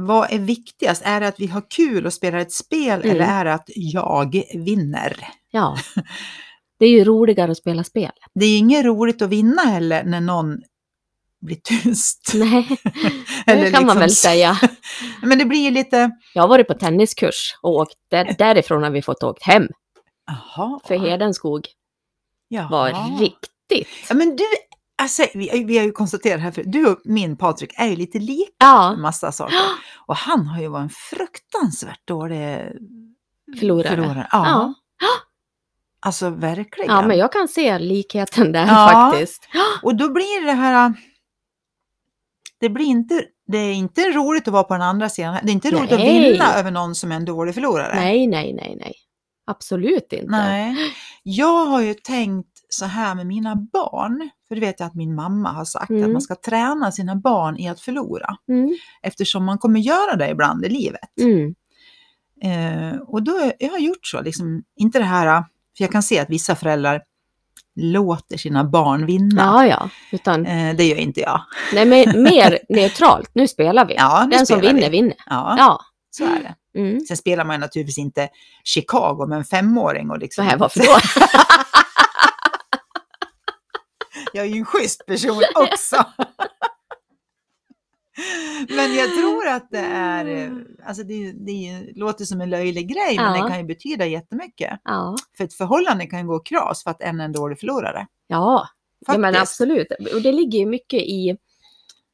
Vad 0.00 0.32
är 0.32 0.38
viktigast? 0.38 1.02
Är 1.04 1.20
det 1.20 1.28
att 1.28 1.40
vi 1.40 1.46
har 1.46 1.62
kul 1.70 2.06
och 2.06 2.12
spelar 2.12 2.38
ett 2.38 2.52
spel 2.52 3.00
Mm. 3.02 3.10
eller 3.16 3.24
är 3.24 3.44
det 3.44 3.54
att 3.54 3.68
jag 3.74 4.42
vinner? 4.54 5.16
ja. 5.50 5.76
Det 6.78 6.86
är 6.86 6.90
ju 6.90 7.04
roligare 7.04 7.50
att 7.50 7.56
spela 7.58 7.84
spel. 7.84 8.10
Det 8.34 8.44
är 8.46 8.58
inget 8.58 8.84
roligt 8.84 9.22
att 9.22 9.28
vinna 9.30 9.62
heller 9.62 10.04
när 10.04 10.20
någon 10.20 10.58
blir 11.40 11.56
tyst. 11.56 12.32
Nej, 12.34 12.78
det 13.46 13.70
kan 13.70 13.86
man 13.86 13.96
liksom 13.96 13.98
väl 13.98 14.10
så- 14.10 14.14
säga. 14.14 14.58
Men 15.22 15.38
det 15.38 15.44
blir 15.44 15.70
lite... 15.70 16.10
Jag 16.34 16.42
har 16.42 16.48
varit 16.48 16.68
på 16.68 16.74
tenniskurs 16.74 17.54
och 17.62 17.70
åkt 17.74 17.94
där, 18.10 18.34
därifrån 18.38 18.82
har 18.82 18.90
vi 18.90 19.02
fått 19.02 19.22
åkt 19.22 19.42
hem. 19.42 19.66
Jaha. 20.26 20.80
För 20.88 20.98
Hedenskog 20.98 21.66
Jaha. 22.48 22.68
var 22.70 23.18
riktigt. 23.20 23.88
Ja, 24.08 24.14
men 24.14 24.36
du, 24.36 24.44
alltså, 25.02 25.24
vi, 25.34 25.64
vi 25.64 25.78
har 25.78 25.84
ju 25.84 25.92
konstaterat 25.92 26.40
här 26.40 26.50
för 26.50 26.62
du 26.66 26.86
och 26.86 26.98
min 27.04 27.36
Patrik 27.36 27.72
är 27.76 27.86
ju 27.86 27.96
lite 27.96 28.18
lika 28.18 28.52
Ja, 28.58 28.96
massa 28.96 29.32
saker. 29.32 29.56
Och 30.06 30.16
han 30.16 30.46
har 30.46 30.60
ju 30.60 30.68
varit 30.68 30.82
en 30.82 30.90
fruktansvärt 30.90 32.06
dålig 32.08 32.58
förlorare. 33.58 34.28
Ja. 34.32 34.46
Ja. 35.00 35.08
Alltså 36.00 36.30
verkligen. 36.30 36.90
Ja, 36.94 37.06
men 37.06 37.18
jag 37.18 37.32
kan 37.32 37.48
se 37.48 37.78
likheten 37.78 38.52
där 38.52 38.66
Ja. 38.66 39.10
faktiskt. 39.12 39.48
Och 39.82 39.96
då 39.96 40.12
blir 40.12 40.46
det 40.46 40.52
här... 40.52 40.94
Det 42.60 42.68
blir 42.68 42.86
inte... 42.86 43.22
Det 43.46 43.58
är 43.58 43.72
inte 43.72 44.00
roligt 44.10 44.48
att 44.48 44.52
vara 44.52 44.62
på 44.64 44.74
den 44.74 44.82
andra 44.82 45.08
sidan. 45.08 45.36
Det 45.42 45.50
är 45.50 45.54
inte 45.54 45.70
roligt 45.70 45.92
att 45.92 45.98
Nej. 45.98 46.32
vinna 46.32 46.54
över 46.54 46.70
någon 46.70 46.94
som 46.94 47.12
är 47.12 47.16
en 47.16 47.24
dålig 47.24 47.54
förlorare. 47.54 47.94
Nej, 47.94 48.26
nej, 48.26 48.52
nej, 48.52 48.76
nej. 48.80 48.92
Absolut 49.46 50.12
inte. 50.12 50.26
Nej. 50.26 50.76
Jag 51.22 51.66
har 51.66 51.80
ju 51.80 51.94
tänkt 51.94 52.48
så 52.68 52.84
här 52.84 53.14
med 53.14 53.26
mina 53.26 53.56
barn. 53.72 54.30
För 54.48 54.54
det 54.54 54.60
vet 54.60 54.80
jag 54.80 54.86
att 54.86 54.94
min 54.94 55.14
mamma 55.14 55.52
har 55.52 55.64
sagt 55.64 55.90
Mm. 55.90 56.04
att 56.04 56.10
man 56.10 56.20
ska 56.22 56.34
träna 56.34 56.92
sina 56.92 57.16
barn 57.16 57.58
i 57.58 57.68
att 57.68 57.80
förlora. 57.80 58.36
Mm. 58.48 58.76
Eftersom 59.02 59.44
man 59.44 59.58
kommer 59.58 59.80
göra 59.80 60.16
det 60.16 60.30
ibland 60.30 60.64
i 60.64 60.68
livet. 60.68 61.08
Mm. 61.20 61.54
Eh, 62.42 62.96
och 63.00 63.22
då 63.22 63.52
jag 63.58 63.70
har 63.70 63.78
gjort 63.78 64.06
så, 64.06 64.20
liksom, 64.20 64.62
inte 64.76 64.98
det 64.98 65.04
här, 65.04 65.44
för 65.76 65.84
jag 65.84 65.92
kan 65.92 66.02
se 66.02 66.18
att 66.18 66.30
vissa 66.30 66.56
föräldrar 66.56 67.02
låter 67.78 68.36
sina 68.36 68.64
barn 68.64 69.06
vinna. 69.06 69.42
Ja, 69.42 69.66
ja. 69.66 69.88
Utan, 70.12 70.46
Eh, 70.46 70.76
det 70.76 70.84
gör 70.84 70.96
inte 70.96 71.20
jag. 71.20 71.40
nej, 71.72 71.84
men 71.86 72.22
mer 72.22 72.58
neutralt. 72.68 73.30
Nu 73.34 73.48
spelar 73.48 73.84
vi. 73.84 73.94
Ja, 73.94 74.24
nu 74.24 74.30
Den 74.36 74.46
som 74.46 74.58
spelar 74.58 74.74
vinner, 74.74 74.90
vi. 74.90 74.96
vinner. 75.00 75.14
Ja, 75.26 75.54
Ja. 75.58 75.80
så 76.10 76.24
är 76.24 76.28
det. 76.42 76.54
Mm. 76.80 77.00
Sen 77.00 77.16
spelar 77.16 77.44
man 77.44 77.60
naturligtvis 77.60 77.98
inte 77.98 78.28
Chicago 78.64 79.26
med 79.28 79.38
en 79.38 79.44
femåring. 79.44 80.10
Och 80.10 80.18
liksom, 80.18 80.44
här, 80.46 80.56
varför 80.56 80.80
då? 80.80 80.86
Jag 84.32 84.44
är 84.44 84.48
ju 84.48 84.58
en 84.58 84.64
schysst 84.64 85.06
person 85.06 85.42
också. 85.54 85.96
Men 88.68 88.94
jag 88.94 89.14
tror 89.14 89.46
att 89.48 89.70
det 89.70 89.78
är, 89.78 90.26
eh, 90.26 90.52
alltså 90.86 91.02
det, 91.02 91.32
det 91.32 91.86
låter 91.96 92.24
som 92.24 92.40
en 92.40 92.50
löjlig 92.50 92.88
grej, 92.88 93.16
men 93.16 93.36
Ja. 93.36 93.42
det 93.42 93.48
kan 93.50 93.58
ju 93.58 93.64
betyda 93.64 94.06
jättemycket. 94.06 94.80
Ja, 94.84 95.16
För 95.36 95.44
ett 95.44 95.54
förhållande 95.54 96.06
kan 96.06 96.26
gå 96.26 96.40
kras 96.40 96.82
för 96.84 96.90
att 96.90 97.02
en 97.02 97.20
är 97.20 97.24
en 97.24 97.32
dålig 97.32 97.60
förlorare. 97.60 98.06
ja. 98.26 98.68
ja 99.06 99.18
men 99.18 99.36
absolut. 99.36 99.86
Och 100.14 100.22
det 100.22 100.32
ligger 100.32 100.58
ju 100.58 100.66
mycket 100.66 101.00
i 101.02 101.36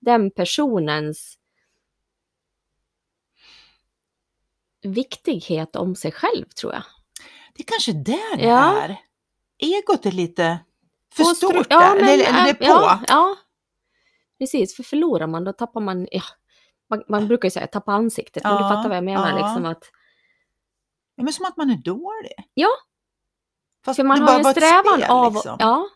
den 0.00 0.30
personens 0.30 1.38
viktighet 4.82 5.76
om 5.76 5.94
sig 5.96 6.12
själv, 6.12 6.44
tror 6.60 6.72
jag. 6.72 6.82
Det 7.54 7.62
är 7.62 7.66
kanske 7.66 7.92
där 7.92 8.36
det 8.36 8.42
Ja. 8.44 8.80
är. 8.82 8.96
Egot 9.58 10.06
är 10.06 10.12
lite 10.12 10.58
för 11.12 11.24
stort 11.24 11.66
ja, 11.70 11.94
men, 11.94 12.08
eller, 12.08 12.24
eller 12.24 12.44
det 12.44 12.50
är 12.50 12.54
på. 12.54 12.64
Ja, 12.64 13.00
ja, 13.08 13.36
precis. 14.38 14.76
För 14.76 14.82
förlorar 14.82 15.26
man, 15.26 15.44
då 15.44 15.52
tappar 15.52 15.80
man... 15.80 16.08
Ja, 16.10 16.22
man, 16.90 17.02
man 17.08 17.28
brukar 17.28 17.46
ju 17.46 17.50
säga 17.50 17.66
tappa 17.66 17.92
ansiktet, 17.92 18.42
men 18.44 18.56
du 18.56 18.62
Ja, 18.62 18.68
fattar 18.68 18.88
vad 18.88 18.96
jag 18.96 19.04
menar. 19.04 19.28
ja. 19.30 19.36
Liksom 19.46 19.66
att, 19.66 19.84
Ja, 21.16 21.24
men 21.24 21.32
som 21.32 21.46
att 21.46 21.56
man 21.56 21.70
är 21.70 21.76
dålig. 21.76 22.32
Ja. 22.54 22.68
Fast 23.84 23.96
för 23.96 24.04
man 24.04 24.18
det 24.20 24.24
har 24.24 24.32
ju 24.40 24.44
en 24.46 24.52
strävan 24.54 24.98
spel, 24.98 25.10
av... 25.10 25.32
liksom. 25.32 25.56
Ja, 25.60 25.88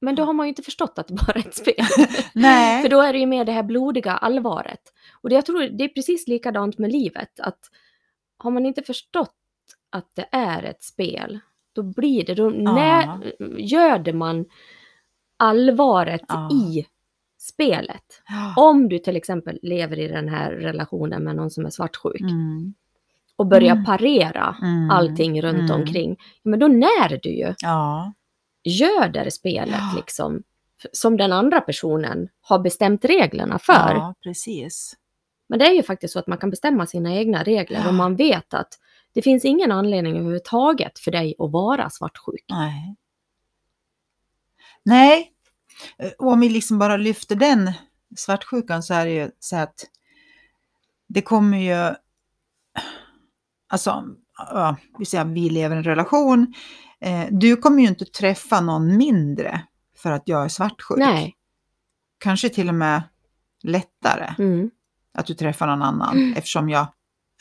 men 0.00 0.14
då 0.14 0.24
har 0.24 0.32
man 0.32 0.46
ju 0.46 0.48
inte 0.48 0.62
förstått 0.62 0.98
att 0.98 1.08
det 1.08 1.14
bara 1.14 1.32
är 1.32 1.38
ett 1.38 1.54
spel. 1.54 1.84
Nej. 2.34 2.82
För 2.82 2.88
då 2.88 3.00
är 3.00 3.12
det 3.12 3.18
ju 3.18 3.26
mer 3.26 3.44
det 3.44 3.52
här 3.52 3.62
blodiga 3.62 4.12
allvaret. 4.12 4.80
Och 5.22 5.28
det, 5.28 5.34
jag 5.34 5.46
tror 5.46 5.62
det 5.62 5.84
är 5.84 5.88
precis 5.88 6.28
likadant 6.28 6.78
med 6.78 6.92
livet. 6.92 7.40
Att 7.40 7.58
har 8.38 8.50
man 8.50 8.66
inte 8.66 8.82
förstått 8.82 9.34
att 9.90 10.10
det 10.14 10.28
är 10.32 10.62
ett 10.62 10.82
spel, 10.82 11.38
då 11.72 11.82
blir 11.82 12.24
det, 12.26 12.34
då 12.34 12.48
när, 12.50 13.32
göder 13.58 14.12
man 14.12 14.44
allvaret 15.36 16.22
Ja. 16.28 16.50
i 16.52 16.86
spelet. 17.46 18.22
Om 18.56 18.88
du 18.88 18.98
till 18.98 19.16
exempel 19.16 19.58
lever 19.62 19.98
i 19.98 20.08
den 20.08 20.28
här 20.28 20.50
relationen 20.52 21.24
med 21.24 21.36
någon 21.36 21.50
som 21.50 21.66
är 21.66 21.70
svartsjuk 21.70 22.20
Mm. 22.20 22.74
och 23.36 23.46
börjar 23.46 23.72
Mm. 23.72 23.84
parera 23.84 24.56
Mm. 24.62 24.90
allting 24.90 25.42
runt 25.42 25.70
Mm. 25.70 25.80
omkring, 25.80 26.16
men 26.42 26.58
då 26.58 26.68
när 26.68 27.20
du 27.22 27.28
ju. 27.30 27.54
Ja. 27.58 28.12
Gör 28.64 29.08
det 29.08 29.30
spelet 29.30 29.68
Ja. 29.80 29.92
liksom. 29.96 30.42
Som 30.92 31.16
den 31.16 31.32
andra 31.32 31.60
personen 31.60 32.28
har 32.40 32.58
bestämt 32.58 33.04
reglerna 33.04 33.58
för. 33.58 33.72
Ja, 33.94 34.14
precis. 34.22 34.96
Men 35.48 35.58
det 35.58 35.64
är 35.66 35.72
ju 35.74 35.82
faktiskt 35.82 36.12
så 36.12 36.18
att 36.18 36.26
man 36.26 36.38
kan 36.38 36.50
bestämma 36.50 36.86
sina 36.86 37.14
egna 37.14 37.42
regler 37.42 37.80
Ja. 37.82 37.88
och 37.88 37.94
man 37.94 38.16
vet 38.16 38.54
att 38.54 38.68
det 39.12 39.22
finns 39.22 39.44
ingen 39.44 39.72
anledning 39.72 40.16
överhuvudtaget 40.16 40.98
för 40.98 41.10
dig 41.10 41.34
att 41.38 41.50
vara 41.52 41.90
svartsjuk. 41.90 42.44
Nej. 42.48 42.96
Nej, 44.82 45.32
och 46.18 46.32
om 46.32 46.40
vi 46.40 46.48
liksom 46.48 46.78
bara 46.78 46.96
lyfter 46.96 47.36
den 47.36 47.72
svartsjukan 48.16 48.82
så 48.82 48.94
är 48.94 49.06
det 49.06 49.12
ju 49.12 49.30
så 49.40 49.56
att 49.56 49.74
det 51.08 51.22
kommer 51.22 51.58
ju, 51.58 51.94
alltså, 53.68 54.04
ja, 54.36 54.76
vi 54.98 55.04
säger 55.04 55.24
att 55.24 55.30
vi 55.30 55.50
lever 55.50 55.76
i 55.76 55.78
en 55.78 55.84
relation, 55.84 56.54
eh, 57.00 57.26
du 57.30 57.56
kommer 57.56 57.82
ju 57.82 57.88
inte 57.88 58.04
träffa 58.04 58.60
någon 58.60 58.96
mindre 58.96 59.62
för 59.96 60.10
att 60.12 60.22
jag 60.24 60.44
är 60.44 60.48
svartsjuk. 60.48 60.98
Nej. 60.98 61.36
Kanske 62.18 62.48
till 62.48 62.68
och 62.68 62.74
med 62.74 63.02
lättare 63.62 64.34
Mm. 64.38 64.70
att 65.14 65.26
du 65.26 65.34
träffar 65.34 65.66
någon 65.66 65.82
annan 65.82 66.34
eftersom 66.36 66.68
jag 66.70 66.86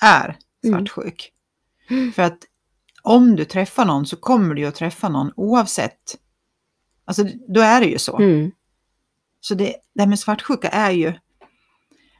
är 0.01 0.37
Mm. 0.65 0.85
svartsjuk. 0.85 1.31
För 2.15 2.21
att 2.23 2.37
om 3.01 3.35
du 3.35 3.45
träffar 3.45 3.85
någon 3.85 4.05
så 4.05 4.15
kommer 4.17 4.55
du 4.55 4.61
ju 4.61 4.67
att 4.67 4.75
träffa 4.75 5.09
någon 5.09 5.31
oavsett. 5.35 6.15
Alltså 7.05 7.23
då 7.47 7.61
är 7.61 7.81
det 7.81 7.87
ju 7.87 7.97
så. 7.99 8.17
Mm. 8.17 8.51
Så 9.41 9.55
det, 9.55 9.75
det 9.95 10.01
här 10.01 10.07
med 10.07 10.19
svartsjuka 10.19 10.67
är 10.69 10.91
ju 10.91 11.13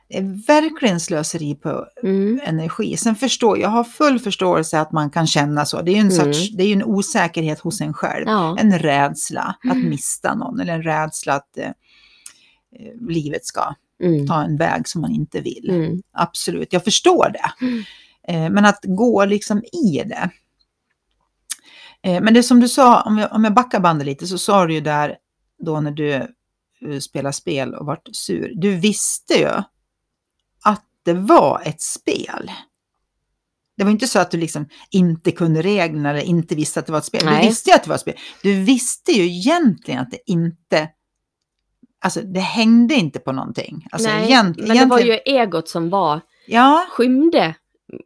det 0.09 0.17
är 0.17 0.47
verkligen 0.47 0.99
slöseri 0.99 1.55
på 1.55 1.85
Mm. 2.03 2.39
energi. 2.43 2.97
Sen 2.97 3.15
förstår 3.15 3.59
jag 3.59 3.69
har 3.69 3.83
full 3.83 4.19
förståelse 4.19 4.79
att 4.79 4.91
man 4.91 5.09
kan 5.09 5.27
känna 5.27 5.65
så. 5.65 5.81
Det 5.81 5.91
är 5.91 5.93
ju 5.93 5.99
en, 5.99 6.11
Mm. 6.11 6.33
sorts, 6.33 6.51
det 6.57 6.63
är 6.63 6.73
en 6.73 6.83
osäkerhet 6.83 7.59
hos 7.59 7.81
en 7.81 7.93
själv. 7.93 8.23
Ja. 8.27 8.57
En 8.59 8.79
rädsla 8.79 9.55
att 9.63 9.75
Mm. 9.75 9.89
mista 9.89 10.35
någon 10.35 10.59
eller 10.59 10.73
en 10.73 10.83
rädsla 10.83 11.33
att 11.33 11.57
eh, 11.57 11.67
eh, 11.67 13.07
livet 13.09 13.45
ska 13.45 13.73
Mm. 14.03 14.27
ta 14.27 14.43
en 14.43 14.57
väg 14.57 14.87
som 14.87 15.01
man 15.01 15.11
inte 15.11 15.41
vill. 15.41 15.69
Mm. 15.69 16.01
Absolut, 16.11 16.73
jag 16.73 16.83
förstår 16.83 17.33
det. 17.33 17.65
Eh, 18.33 18.49
men 18.49 18.65
att 18.65 18.79
gå 18.83 19.25
liksom 19.25 19.63
i 19.63 20.03
det. 20.05 20.29
Eh, 22.05 22.21
men 22.21 22.33
det 22.33 22.43
som 22.43 22.59
du 22.59 22.69
sa, 22.69 23.01
om 23.01 23.17
jag, 23.17 23.33
om 23.33 23.43
jag 23.43 23.53
backar 23.53 23.79
bandet 23.79 24.05
lite, 24.05 24.27
så 24.27 24.38
sa 24.38 24.65
du 24.65 24.74
ju 24.74 24.81
där 24.81 25.15
då 25.65 25.79
när 25.79 25.91
du 25.91 26.13
eh, 26.13 27.00
spelade 27.01 27.33
spel 27.33 27.74
och 27.74 27.85
vart 27.85 28.07
sur. 28.12 28.51
Du 28.55 28.75
visste 28.75 29.33
ju 29.33 29.50
att 30.63 30.83
det 31.03 31.13
var 31.13 31.62
ett 31.65 31.81
spel. 31.81 32.51
Det 33.77 33.83
var 33.83 33.91
inte 33.91 34.07
så 34.07 34.19
att 34.19 34.31
du 34.31 34.38
liksom 34.38 34.69
inte 34.89 35.31
kunde 35.31 35.62
reglerna 35.62 36.09
eller 36.09 36.21
inte 36.21 36.55
visste 36.55 36.79
att 36.79 36.85
det 36.85 36.91
var 36.91 37.00
ett 37.00 37.05
spel. 37.05 37.25
Nej. 37.25 37.41
Du 37.41 37.47
visste 37.47 37.69
ju 37.69 37.75
att 37.75 37.83
det 37.83 37.89
var 37.89 37.95
ett 37.95 38.01
spel. 38.01 38.15
Du 38.43 38.63
visste 38.63 39.12
ju 39.12 39.24
egentligen 39.24 40.00
att 40.00 40.12
det 40.12 40.19
inte, 40.31 40.89
alltså 42.01 42.21
det 42.21 42.39
hängde 42.39 42.95
inte 42.95 43.19
på 43.19 43.31
någonting. 43.31 43.88
Alltså 43.91 44.09
Nej, 44.09 44.25
egent, 44.25 44.57
men 44.57 44.67
det 44.67 44.85
var 44.85 45.00
egentligen- 45.00 45.07
ju 45.25 45.39
egot 45.41 45.69
som 45.69 45.89
var, 45.89 46.21
Ja, 46.47 46.85
skymde 46.89 47.55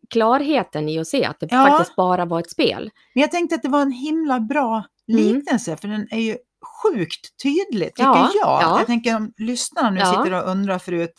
klarheten 0.10 0.90
i 0.90 1.00
att 1.00 1.08
se 1.08 1.26
att 1.26 1.40
det 1.40 1.48
Ja. 1.52 1.66
faktiskt 1.68 1.96
bara 1.96 2.26
var 2.26 2.40
ett 2.40 2.52
spel. 2.52 2.92
Men 3.14 3.22
jag 3.22 3.32
tänkte 3.32 3.56
att 3.56 3.62
det 3.62 3.70
var 3.70 3.82
en 3.82 3.92
himla 3.92 4.40
bra 4.40 4.84
Mm. 5.10 5.22
liknelse, 5.24 5.78
för 5.78 5.88
den 5.88 6.08
är 6.12 6.20
ju 6.20 6.38
sjukt 6.84 7.42
tydlig, 7.44 7.88
tycker 7.96 8.04
Ja, 8.04 8.32
jag. 8.36 8.62
ja. 8.64 8.78
Jag 8.80 8.88
tänker 8.88 9.16
om 9.16 9.34
lyssnarna 9.38 9.90
nu 9.90 10.00
sitter 10.00 10.34
och 10.44 10.52
undrar 10.52 10.80
förut, 10.80 11.14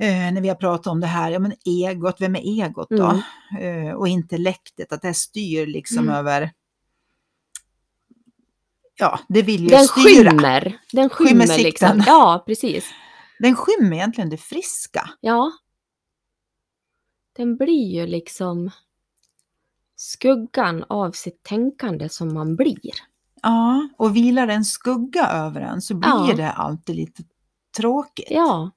eh, 0.00 0.08
när 0.32 0.40
vi 0.40 0.48
har 0.48 0.54
pratat 0.56 0.86
om 0.86 1.00
det 1.00 1.06
här, 1.06 1.30
ja 1.30 1.38
men 1.38 1.52
egot, 1.64 2.20
vem 2.20 2.36
är 2.36 2.62
egot 2.64 2.88
då? 2.90 3.20
Eh, 3.60 3.92
och 3.94 4.08
intellektet, 4.08 4.92
att 4.92 5.02
det 5.02 5.14
styr 5.14 5.66
liksom 5.66 5.98
Mm. 5.98 6.14
över, 6.14 6.50
ja, 8.98 9.18
det 9.28 9.42
vill 9.42 9.62
ju 9.62 9.68
Den 9.68 9.84
styra. 9.88 10.30
skymmer. 10.30 10.78
Den 10.92 11.08
Skymmer 11.10 11.30
skymmer 11.30 11.46
sikten. 11.46 11.62
liksom. 11.96 12.02
Ja, 12.06 12.42
precis. 12.46 12.84
Den 13.38 13.56
skymmer 13.56 13.96
egentligen 13.96 14.30
det 14.30 14.36
friska. 14.36 15.10
Ja. 15.20 15.52
Den 17.36 17.56
blir 17.56 17.94
ju 17.94 18.06
liksom 18.06 18.70
skuggan 19.96 20.84
av 20.88 21.10
sitt 21.12 21.42
tänkande 21.42 22.08
som 22.08 22.34
man 22.34 22.56
blir. 22.56 22.92
Ja, 23.42 23.88
och 23.96 24.16
vilar 24.16 24.48
en 24.48 24.64
skugga 24.64 25.26
över 25.28 25.60
en 25.60 25.82
så 25.82 25.94
blir 25.94 26.10
Ja. 26.28 26.34
det 26.36 26.50
alltid 26.50 26.96
lite 26.96 27.22
tråkigt. 27.76 28.26
Ja, 28.30 28.70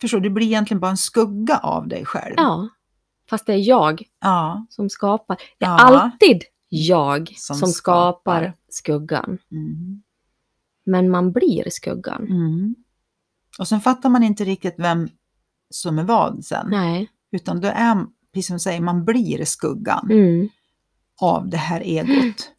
Förstår 0.00 0.20
du? 0.20 0.28
Det 0.28 0.34
blir 0.34 0.46
egentligen 0.46 0.80
bara 0.80 0.90
en 0.90 0.96
skugga 0.96 1.58
av 1.58 1.88
dig 1.88 2.04
själv. 2.04 2.34
ja. 2.36 2.68
Fast 3.30 3.46
det 3.46 3.52
är 3.52 3.68
jag 3.68 4.02
Ja. 4.20 4.66
som 4.70 4.90
skapar. 4.90 5.36
Det 5.58 5.64
är 5.64 5.68
Ja. 5.68 5.78
alltid 5.78 6.42
jag 6.68 7.34
Som 7.36 7.56
som, 7.56 7.68
skapar 7.68 8.40
skapar. 8.42 8.54
skuggan. 8.68 9.38
Mm. 9.50 10.02
Men 10.84 11.10
man 11.10 11.32
blir 11.32 11.70
skuggan. 11.70 12.22
Mm. 12.22 12.74
Och 13.58 13.68
sen 13.68 13.80
fattar 13.80 14.08
man 14.08 14.22
inte 14.22 14.44
riktigt 14.44 14.74
vem 14.78 15.08
som 15.70 15.98
är 15.98 16.04
vad 16.04 16.44
sen. 16.44 16.66
Nej. 16.70 17.10
Utan 17.32 17.60
då 17.60 17.68
är, 17.68 17.96
precis 18.34 18.46
som 18.46 18.56
du 18.56 18.60
säger, 18.60 18.80
man 18.80 19.04
blir 19.04 19.44
skuggan 19.44 20.08
Mm. 20.10 20.48
av 21.20 21.48
det 21.48 21.56
här 21.56 21.80
egot. 21.80 22.50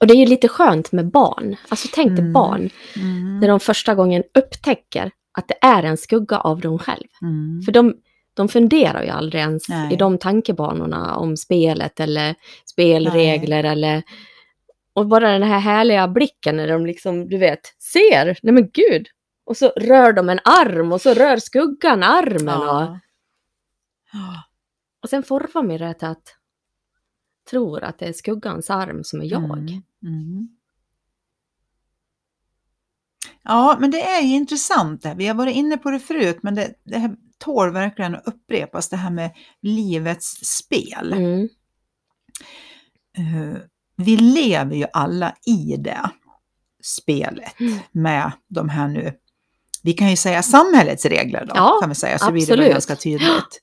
Och 0.00 0.06
det 0.06 0.14
är 0.14 0.18
ju 0.18 0.26
lite 0.26 0.48
skönt 0.48 0.92
med 0.92 1.10
barn. 1.10 1.56
Alltså 1.68 1.88
tänk 1.92 2.08
dig 2.08 2.18
Mm. 2.20 2.32
barn, 2.32 2.70
Mm. 2.96 3.40
när 3.40 3.48
de 3.48 3.60
första 3.60 3.94
gången 3.94 4.22
upptäcker 4.38 5.10
att 5.38 5.48
det 5.48 5.66
är 5.66 5.82
en 5.82 5.96
skugga 5.96 6.38
av 6.38 6.60
dem 6.60 6.78
själv. 6.78 7.06
Mm. 7.22 7.62
För 7.62 7.72
de, 7.72 7.94
de 8.34 8.48
funderar 8.48 9.02
ju 9.02 9.08
aldrig 9.08 9.40
ens 9.42 9.68
Nej. 9.68 9.92
i 9.92 9.96
de 9.96 10.18
tankebanorna 10.18 11.16
om 11.16 11.36
spelet 11.36 12.00
eller 12.00 12.34
spelregler 12.66 13.64
eller... 13.64 14.02
Och 14.92 15.06
bara 15.06 15.32
den 15.32 15.42
här 15.42 15.58
härliga 15.58 16.08
blicken 16.08 16.56
när 16.56 16.68
de 16.68 16.86
liksom, 16.86 17.28
du 17.28 17.38
vet, 17.38 17.60
ser, 17.92 18.38
nej 18.42 18.54
men 18.54 18.70
gud! 18.72 19.06
Och 19.46 19.56
så 19.56 19.68
rör 19.76 20.12
de 20.12 20.28
en 20.28 20.40
arm 20.44 20.92
och 20.92 21.00
så 21.00 21.14
rör 21.14 21.36
skuggan 21.36 22.02
armen 22.02 22.48
och, 22.56 22.64
Ja. 22.64 22.80
Ja. 22.82 22.98
och 25.02 25.08
sen 25.10 25.22
formar 25.22 25.62
vi 25.72 25.78
det 25.78 25.94
till 25.94 26.08
att 26.08 26.34
tror 27.50 27.84
att 27.84 27.98
det 27.98 28.06
är 28.06 28.12
skuggans 28.12 28.70
arm 28.70 29.04
som 29.04 29.20
är 29.20 29.24
jag. 29.24 29.58
Mm. 29.58 29.82
Mm. 30.02 30.48
Ja, 33.42 33.76
men 33.80 33.90
det 33.90 34.02
är 34.02 34.22
ju 34.22 34.34
intressant. 34.34 35.02
det 35.02 35.08
här. 35.08 35.16
Vi 35.16 35.26
har 35.26 35.34
varit 35.34 35.56
inne 35.56 35.76
på 35.78 35.90
det 35.90 35.98
förut, 36.00 36.38
men 36.42 36.54
det, 36.54 36.74
det 36.84 36.98
här 36.98 37.16
tål 37.38 37.72
verkligen 37.72 38.14
att 38.14 38.26
upprepas, 38.28 38.88
det 38.88 38.96
här 38.96 39.10
med 39.10 39.30
livets 39.62 40.40
spel. 40.44 41.12
Mm. 41.12 41.48
Eh, 43.18 43.56
vi 43.96 44.16
lever 44.16 44.76
ju 44.76 44.86
alla 44.92 45.34
i 45.46 45.76
det 45.76 46.10
spelet 46.82 47.60
Mm. 47.60 47.78
med 47.92 48.32
de 48.48 48.68
här 48.68 48.88
nu, 48.88 49.12
vi 49.82 49.92
kan 49.92 50.10
ju 50.10 50.16
säga 50.16 50.42
samhällets 50.42 51.04
regler 51.04 51.44
då, 51.46 51.52
Ja, 51.54 51.78
kan 51.80 51.88
vi 51.88 51.94
säga, 51.94 52.18
så 52.18 52.32
blir 52.32 52.46
det 52.46 52.52
absolut. 52.52 52.72
ganska 52.72 52.96
tydligt. 52.96 53.62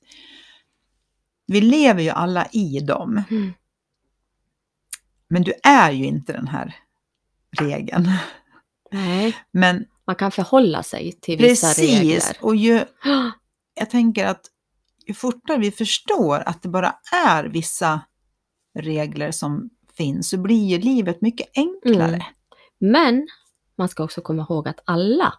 Vi 1.46 1.60
lever 1.60 2.02
ju 2.02 2.10
alla 2.10 2.46
i 2.52 2.80
dem, 2.80 3.22
Mm. 3.30 3.52
men 5.28 5.42
du 5.42 5.52
är 5.62 5.90
ju 5.92 6.04
inte 6.04 6.32
den 6.32 6.48
här 6.48 6.76
regeln. 7.60 8.08
Nej, 8.92 9.36
Men 9.50 9.84
man 10.06 10.16
kan 10.16 10.30
förhålla 10.30 10.82
sig 10.82 11.12
till 11.12 11.38
vissa 11.38 11.66
precis, 11.66 12.00
regler. 12.00 12.36
och 12.40 12.56
ju, 12.56 12.84
jag 13.74 13.90
tänker 13.90 14.26
att 14.26 14.40
ju 15.06 15.14
fortare 15.14 15.58
vi 15.58 15.70
förstår 15.70 16.42
att 16.46 16.62
det 16.62 16.68
bara 16.68 16.94
är 17.26 17.44
vissa 17.44 18.00
regler 18.78 19.30
som 19.30 19.70
finns 19.96 20.28
så 20.28 20.38
blir 20.38 20.66
ju 20.66 20.78
livet 20.78 21.20
mycket 21.20 21.48
enklare. 21.54 22.14
Mm. 22.14 22.22
Men 22.78 23.28
man 23.78 23.88
ska 23.88 24.04
också 24.04 24.20
komma 24.20 24.42
ihåg 24.50 24.68
att 24.68 24.80
alla 24.84 25.34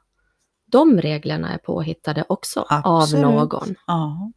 de 0.72 1.02
reglerna 1.02 1.54
är 1.54 1.58
påhittade 1.58 2.26
också 2.30 2.66
Absolut. 2.70 3.26
av 3.26 3.32
någon. 3.32 3.76
Ja. 3.88 4.32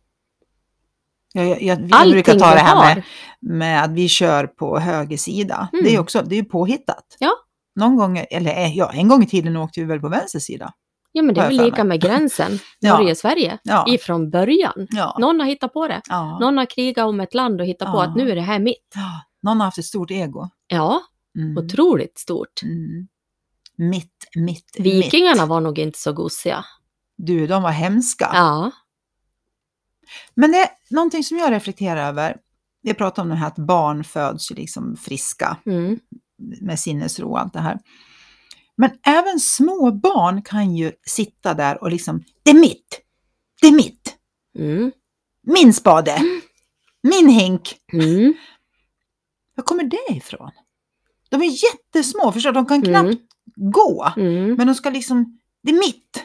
Jag, 1.35 1.47
jag, 1.47 1.63
jag, 1.63 1.81
jag 1.91 2.11
brukar 2.11 2.35
ta 2.39 2.51
det 2.55 2.61
här 2.61 2.95
med, 2.95 3.03
med 3.41 3.85
att 3.85 3.91
vi 3.91 4.09
kör 4.09 4.47
på 4.47 4.79
höger 4.79 5.17
sida. 5.17 5.69
Mm. 5.73 5.85
Det 5.85 5.91
är 5.91 5.93
ju 5.93 5.99
också 5.99 6.23
det 6.27 6.39
är 6.39 6.43
påhittat. 6.43 7.17
Ja. 7.19 7.33
Någon 7.77 7.97
gång, 7.97 8.25
eller 8.31 8.51
eh, 8.57 8.77
ja, 8.77 8.91
en 8.93 9.09
gång 9.09 9.23
i 9.23 9.27
tiden 9.27 9.57
åkte 9.57 9.81
vi 9.81 9.87
väl 9.87 10.01
på 10.01 10.09
vänster 10.09 10.39
sida. 10.39 10.73
Ja, 11.13 11.23
men 11.23 11.35
det 11.35 11.41
är 11.41 11.47
väl 11.49 11.57
lika 11.65 11.85
med 11.85 12.01
gränsen, 12.01 12.59
Ja. 12.81 12.99
Norge-Sverige, 12.99 13.59
Ja. 13.63 13.85
ifrån 13.89 14.31
början. 14.31 14.87
Ja. 14.91 15.17
Någon 15.21 15.41
har 15.41 15.47
hittat 15.47 15.73
på 15.73 15.89
det. 15.89 16.01
ja. 16.09 16.39
Någon 16.39 16.59
har 16.59 16.67
krigat 16.67 17.05
om 17.07 17.21
ett 17.21 17.35
land 17.35 17.61
och 17.61 17.67
hittat 17.67 17.93
på 17.93 17.99
Ja. 17.99 18.05
att 18.05 18.17
nu 18.17 18.31
är 18.31 18.35
det 18.35 18.41
här 18.41 18.59
mitt. 18.59 18.93
Ja. 18.95 19.21
Någon 19.43 19.61
har 19.61 19.65
haft 19.65 19.79
ett 19.79 19.85
stort 19.85 20.11
ego. 20.11 20.49
Ja, 20.67 21.01
Mm. 21.39 21.65
otroligt 21.65 22.19
stort. 22.19 22.63
Mm. 22.63 23.09
Mitt, 23.91 24.13
mitt, 24.37 24.77
Vikingarna 24.79 25.43
mitt. 25.43 25.49
var 25.49 25.61
nog 25.61 25.79
inte 25.79 25.99
så 25.99 26.13
gosiga. 26.13 26.65
Du, 27.17 27.47
de 27.47 27.63
var 27.63 27.71
hemska. 27.71 28.31
Ja. 28.35 28.71
Men 30.35 30.53
det 30.53 30.59
är 30.59 30.69
någonting 30.91 31.25
som 31.25 31.39
jag 31.39 31.53
reflekterar 31.53 32.09
över. 32.09 32.37
Vi 32.83 32.95
pratar 32.95 33.23
om 33.23 33.29
det 33.29 33.35
här 33.35 33.47
att 33.47 33.57
barn 33.59 34.05
föds 34.05 34.51
liksom 34.51 34.97
friska. 34.97 35.57
Mm. 35.67 35.99
med 36.61 36.81
sinnesro 36.81 37.29
och 37.31 37.41
allt 37.41 37.53
det 37.53 37.61
här. 37.61 37.79
Men 38.77 38.91
även 39.07 39.41
små 39.41 39.93
barn 39.93 40.43
kan 40.43 40.77
ju 40.77 40.93
sitta 41.07 41.55
där 41.55 41.83
och 41.83 41.91
liksom, 41.91 42.23
det 42.43 42.51
är 42.51 42.55
mitt, 42.55 43.01
det 43.61 43.67
är 43.69 43.73
mitt, 43.73 44.17
Mm. 44.59 44.93
min 45.43 45.75
spade, 45.75 46.19
Min 47.03 47.29
hink! 47.29 47.77
Mm. 47.93 48.35
Var 49.57 49.65
kommer 49.65 49.85
det 49.85 50.15
ifrån? 50.17 50.51
De 51.29 51.43
är 51.43 51.65
jättesmå, 51.65 52.33
förstår 52.33 52.51
du? 52.53 52.55
De 52.55 52.67
kan 52.67 52.83
knappt 52.83 53.05
Mm. 53.07 53.19
gå. 53.73 54.13
Mm. 54.17 54.55
Men 54.55 54.67
de 54.67 54.75
ska 54.75 54.91
liksom, 54.91 55.39
det 55.63 55.71
är 55.71 55.79
mitt. 55.79 56.25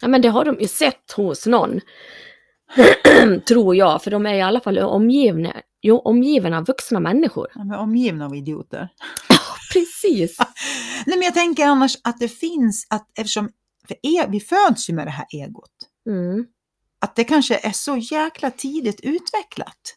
Ja, 0.00 0.08
men 0.08 0.22
det 0.22 0.28
har 0.28 0.44
de 0.44 0.60
ju 0.60 0.68
sett 0.68 1.12
hos 1.12 1.46
någon. 1.46 1.80
Tror 3.48 3.76
jag, 3.76 4.02
för 4.02 4.10
de 4.10 4.26
är 4.26 4.34
i 4.34 4.42
alla 4.42 4.60
fall 4.60 4.78
omgivna, 4.78 5.52
jo, 5.82 5.98
omgivna 5.98 6.58
av 6.58 6.64
vuxna 6.64 7.00
människor. 7.00 7.48
De 7.54 7.70
är 7.70 7.78
omgivna 7.78 8.24
av 8.26 8.34
idioter. 8.34 8.88
Precis. 9.72 10.38
Nej, 11.06 11.18
men 11.18 11.22
jag 11.22 11.34
tänker 11.34 11.66
annars 11.66 11.96
att 12.04 12.18
det 12.18 12.28
finns, 12.28 12.86
att 12.90 13.18
eftersom 13.18 13.50
för 13.88 13.96
e, 14.02 14.26
vi 14.28 14.40
föds 14.40 14.90
ju 14.90 14.94
med 14.94 15.06
det 15.06 15.10
här 15.10 15.26
egot, 15.30 15.70
Mm. 16.08 16.46
att 17.00 17.16
det 17.16 17.24
kanske 17.24 17.56
är 17.62 17.72
så 17.72 17.96
jäkla 17.96 18.50
tidigt 18.50 19.00
utvecklat. 19.00 19.94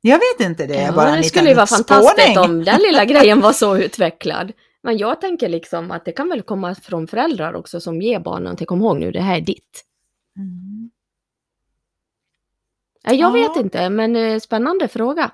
Jag 0.00 0.18
vet 0.18 0.46
inte, 0.48 0.66
det 0.66 0.74
är 0.76 0.86
Ja, 0.86 0.92
bara 0.92 1.06
en 1.06 1.12
det 1.12 1.16
liten 1.16 1.28
skulle 1.28 1.48
ju 1.48 1.54
vara 1.54 1.66
fantastiskt 1.66 2.36
om 2.38 2.64
den 2.64 2.80
lilla 2.80 3.04
grejen 3.04 3.40
var 3.40 3.52
så 3.52 3.76
utvecklad. 3.78 4.52
Men 4.82 4.98
jag 4.98 5.20
tänker 5.20 5.48
liksom 5.48 5.90
att 5.90 6.04
det 6.04 6.12
kan 6.12 6.28
väl 6.28 6.42
komma 6.42 6.74
från 6.74 7.06
föräldrar 7.06 7.54
också 7.54 7.80
som 7.80 8.02
ger 8.02 8.20
barnen 8.20 8.56
till 8.56 8.66
kom 8.66 8.80
ihåg 8.80 8.98
nu, 8.98 9.10
det 9.12 9.20
här 9.20 9.36
är 9.36 9.40
ditt. 9.40 9.84
Mm. 10.40 10.90
Ja, 13.02 13.12
Jag 13.12 13.38
Ja. 13.38 13.48
vet 13.48 13.64
inte, 13.64 13.90
men 13.90 14.16
eh, 14.16 14.38
spännande 14.40 14.88
fråga. 14.88 15.30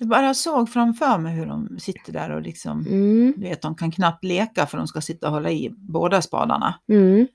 Jag 0.00 0.08
bara 0.08 0.34
såg 0.34 0.70
framför 0.72 1.18
mig 1.18 1.34
hur 1.36 1.46
de 1.46 1.78
sitter 1.80 2.12
där 2.12 2.30
och 2.30 2.42
liksom, 2.42 2.86
Mm. 2.86 3.34
du 3.36 3.42
vet, 3.48 3.62
de 3.62 3.74
kan 3.74 3.92
knappt 3.92 4.24
leka 4.24 4.66
för 4.66 4.78
de 4.78 4.86
ska 4.88 5.00
sitta 5.00 5.26
och 5.26 5.32
hålla 5.32 5.50
i 5.50 5.70
båda 5.76 6.22
spadarna. 6.22 6.80
Mm. 6.88 7.26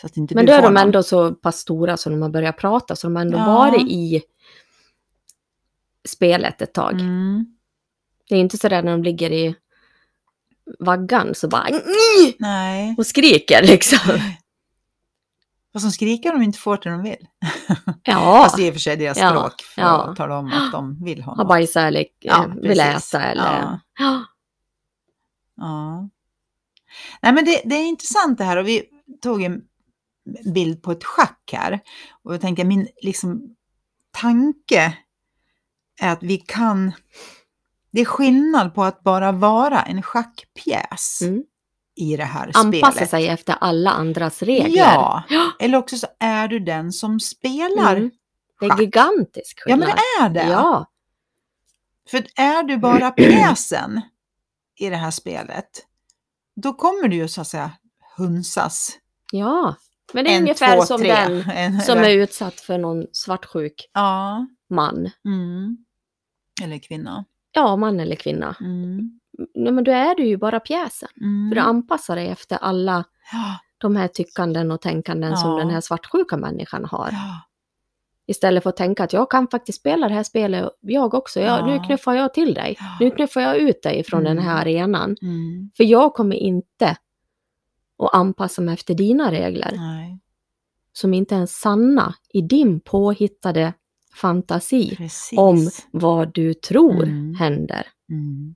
Så 0.00 0.06
att 0.06 0.16
inte 0.16 0.34
Men 0.34 0.46
då 0.46 0.52
är 0.52 0.62
de 0.62 0.74
någon. 0.74 0.76
ändå 0.76 1.02
så 1.02 1.34
pass 1.34 1.56
stora 1.58 1.96
så 1.96 2.10
de 2.10 2.22
har 2.22 2.28
börjat 2.30 2.56
prata, 2.58 2.96
så 2.96 3.06
de 3.06 3.16
har 3.16 3.22
ändå 3.22 3.38
Ja. 3.38 3.44
varit 3.46 3.88
i 3.90 4.22
spelet 6.08 6.62
ett 6.62 6.74
tag. 6.74 6.92
Mm. 7.00 7.56
Det 8.28 8.34
är 8.34 8.38
inte 8.40 8.58
sådär 8.58 8.82
när 8.82 8.92
de 8.92 9.02
ligger 9.02 9.32
i 9.32 9.54
vaggan 10.78 11.34
så 11.34 11.48
bara 11.48 11.68
Nej. 12.38 12.94
och 12.98 13.06
skriker 13.06 13.62
liksom. 13.62 14.18
Vad 15.76 15.82
som 15.82 15.90
skriker 15.90 16.32
om 16.32 16.38
de 16.38 16.44
inte 16.44 16.58
får 16.58 16.78
det 16.82 16.90
de 16.90 17.02
vill. 17.02 17.28
Ja, 18.02 18.40
Fast 18.42 18.56
det 18.56 18.62
är 18.62 18.66
i 18.66 18.70
och 18.70 18.74
för 18.74 18.80
sig 18.80 18.96
deras 18.96 19.18
Ja, 19.18 19.30
språk 19.30 19.62
för 19.62 19.82
ja. 19.82 20.02
att 20.04 20.16
tala 20.16 20.38
om 20.38 20.52
att 20.52 20.72
de 20.72 21.04
vill 21.04 21.22
ha 21.22 21.32
har 21.32 21.36
något. 21.36 21.48
bajsat 21.48 21.82
eller 21.82 22.00
eh, 22.00 22.06
Ja, 22.20 22.46
vill 22.62 22.80
äta 22.80 23.22
eller... 23.22 23.42
Ja. 23.44 23.80
Ja. 23.98 24.24
Ja. 25.56 26.08
Nej, 27.22 27.32
men 27.32 27.44
det, 27.44 27.62
det 27.64 27.74
är 27.74 27.84
intressant 27.88 28.38
det 28.38 28.44
här 28.44 28.56
och 28.56 28.68
vi 28.68 28.84
tog 29.22 29.42
en 29.42 29.62
bild 30.54 30.82
på 30.82 30.92
ett 30.92 31.04
schack 31.04 31.50
här. 31.52 31.80
Och 32.22 32.34
jag 32.34 32.40
tänkte, 32.40 32.64
min 32.64 32.88
liksom, 33.02 33.54
tanke 34.10 34.96
är 36.00 36.12
att 36.12 36.22
vi 36.22 36.36
kan... 36.36 36.92
Det 37.90 38.00
är 38.00 38.04
skillnad 38.04 38.74
på 38.74 38.84
att 38.84 39.02
bara 39.02 39.32
vara 39.32 39.82
en 39.82 40.02
schackpjäs 40.02 41.22
Mm. 41.22 41.42
I 41.96 42.16
det 42.16 42.24
här 42.24 42.50
Anpassa 42.54 42.92
spelet. 42.92 43.10
sig 43.10 43.28
efter 43.28 43.56
alla 43.60 43.90
andras 43.90 44.42
regler. 44.42 44.76
Ja, 44.78 45.22
Ja. 45.28 45.52
eller 45.60 45.78
också 45.78 45.96
så 45.98 46.06
är 46.20 46.48
du 46.48 46.58
den 46.58 46.92
som 46.92 47.20
spelar 47.20 47.96
Mm. 47.96 48.10
Det 48.60 48.66
är 48.66 48.78
gigantisk 48.80 49.58
Ja, 49.66 49.72
skillnad. 49.72 49.88
men 49.88 49.96
det 49.96 50.24
är 50.24 50.44
det. 50.44 50.50
Ja, 50.52 50.86
För 52.10 52.18
är 52.36 52.62
du 52.62 52.76
bara 52.76 53.10
pjäsen 53.10 54.00
i 54.78 54.88
det 54.90 54.96
här 54.96 55.10
spelet, 55.10 55.86
då 56.56 56.72
kommer 56.72 57.08
du 57.08 57.16
ju 57.16 57.28
så 57.28 57.40
att 57.40 57.46
säga 57.46 57.70
hunsas. 58.16 58.90
ja. 59.32 59.74
Men 60.12 60.24
det 60.24 60.30
är 60.30 60.36
en, 60.36 60.42
ungefär 60.42 60.76
två, 60.76 60.82
som 60.86 61.00
tre. 61.00 61.08
den 61.14 61.50
En, 61.54 61.80
som 61.80 61.98
är 61.98 62.10
utsatt 62.10 62.60
för 62.60 62.78
någon 62.78 63.06
svartsjuk 63.12 63.90
Ja. 63.92 64.46
man. 64.70 65.10
Mm. 65.24 65.76
Eller 66.62 66.78
kvinna. 66.78 67.24
Ja, 67.52 67.76
man 67.76 68.00
eller 68.00 68.16
kvinna. 68.16 68.56
Mm. 68.60 69.20
Nej, 69.54 69.72
men 69.72 69.84
då 69.84 69.92
är 69.92 70.14
du 70.14 70.24
ju 70.26 70.36
bara 70.36 70.60
pjäsen. 70.60 71.08
Mm. 71.20 71.50
För 71.50 71.54
du 71.54 71.60
anpassar 71.60 72.16
dig 72.16 72.28
efter 72.28 72.56
alla 72.56 73.04
Ja, 73.32 73.58
de 73.78 73.96
här 73.96 74.08
tyckanden 74.08 74.70
och 74.70 74.80
tänkanden 74.80 75.36
som 75.36 75.50
Ja. 75.50 75.56
den 75.58 75.70
här 75.70 75.80
svartsjuka 75.80 76.36
människan 76.36 76.84
har. 76.84 77.08
ja. 77.12 77.40
Istället 78.28 78.62
för 78.62 78.70
att 78.70 78.76
tänka 78.76 79.04
att 79.04 79.12
jag 79.12 79.30
kan 79.30 79.48
faktiskt 79.48 79.78
spela 79.80 80.08
det 80.08 80.14
här 80.14 80.22
spelet 80.22 80.70
jag 80.80 81.14
också. 81.14 81.40
Jag, 81.40 81.60
Ja. 81.60 81.66
Nu 81.66 81.78
knuffar 81.86 82.14
jag 82.14 82.34
till 82.34 82.54
dig. 82.54 82.76
Nu 83.00 83.10
knuffar 83.10 83.40
jag 83.40 83.56
ut 83.56 83.82
dig 83.82 84.04
från 84.04 84.24
den 84.24 84.38
här 84.38 84.50
Mm. 84.52 84.60
arenan. 84.60 85.16
Mm. 85.22 85.70
För 85.76 85.84
jag 85.84 86.14
kommer 86.14 86.36
inte 86.36 86.96
att 87.98 88.14
anpassa 88.14 88.62
mig 88.62 88.74
efter 88.74 88.94
dina 88.94 89.30
regler. 89.30 89.72
Nej, 89.76 90.18
Som 90.92 91.14
inte 91.14 91.36
är 91.36 91.46
sanna 91.46 92.14
i 92.32 92.40
din 92.40 92.80
påhittade 92.80 93.72
fantasi 94.14 94.96
precis. 94.96 95.38
om 95.38 95.70
vad 95.90 96.34
du 96.34 96.54
tror 96.54 97.02
Mm. 97.02 97.34
händer. 97.34 97.86
Mm. 98.10 98.54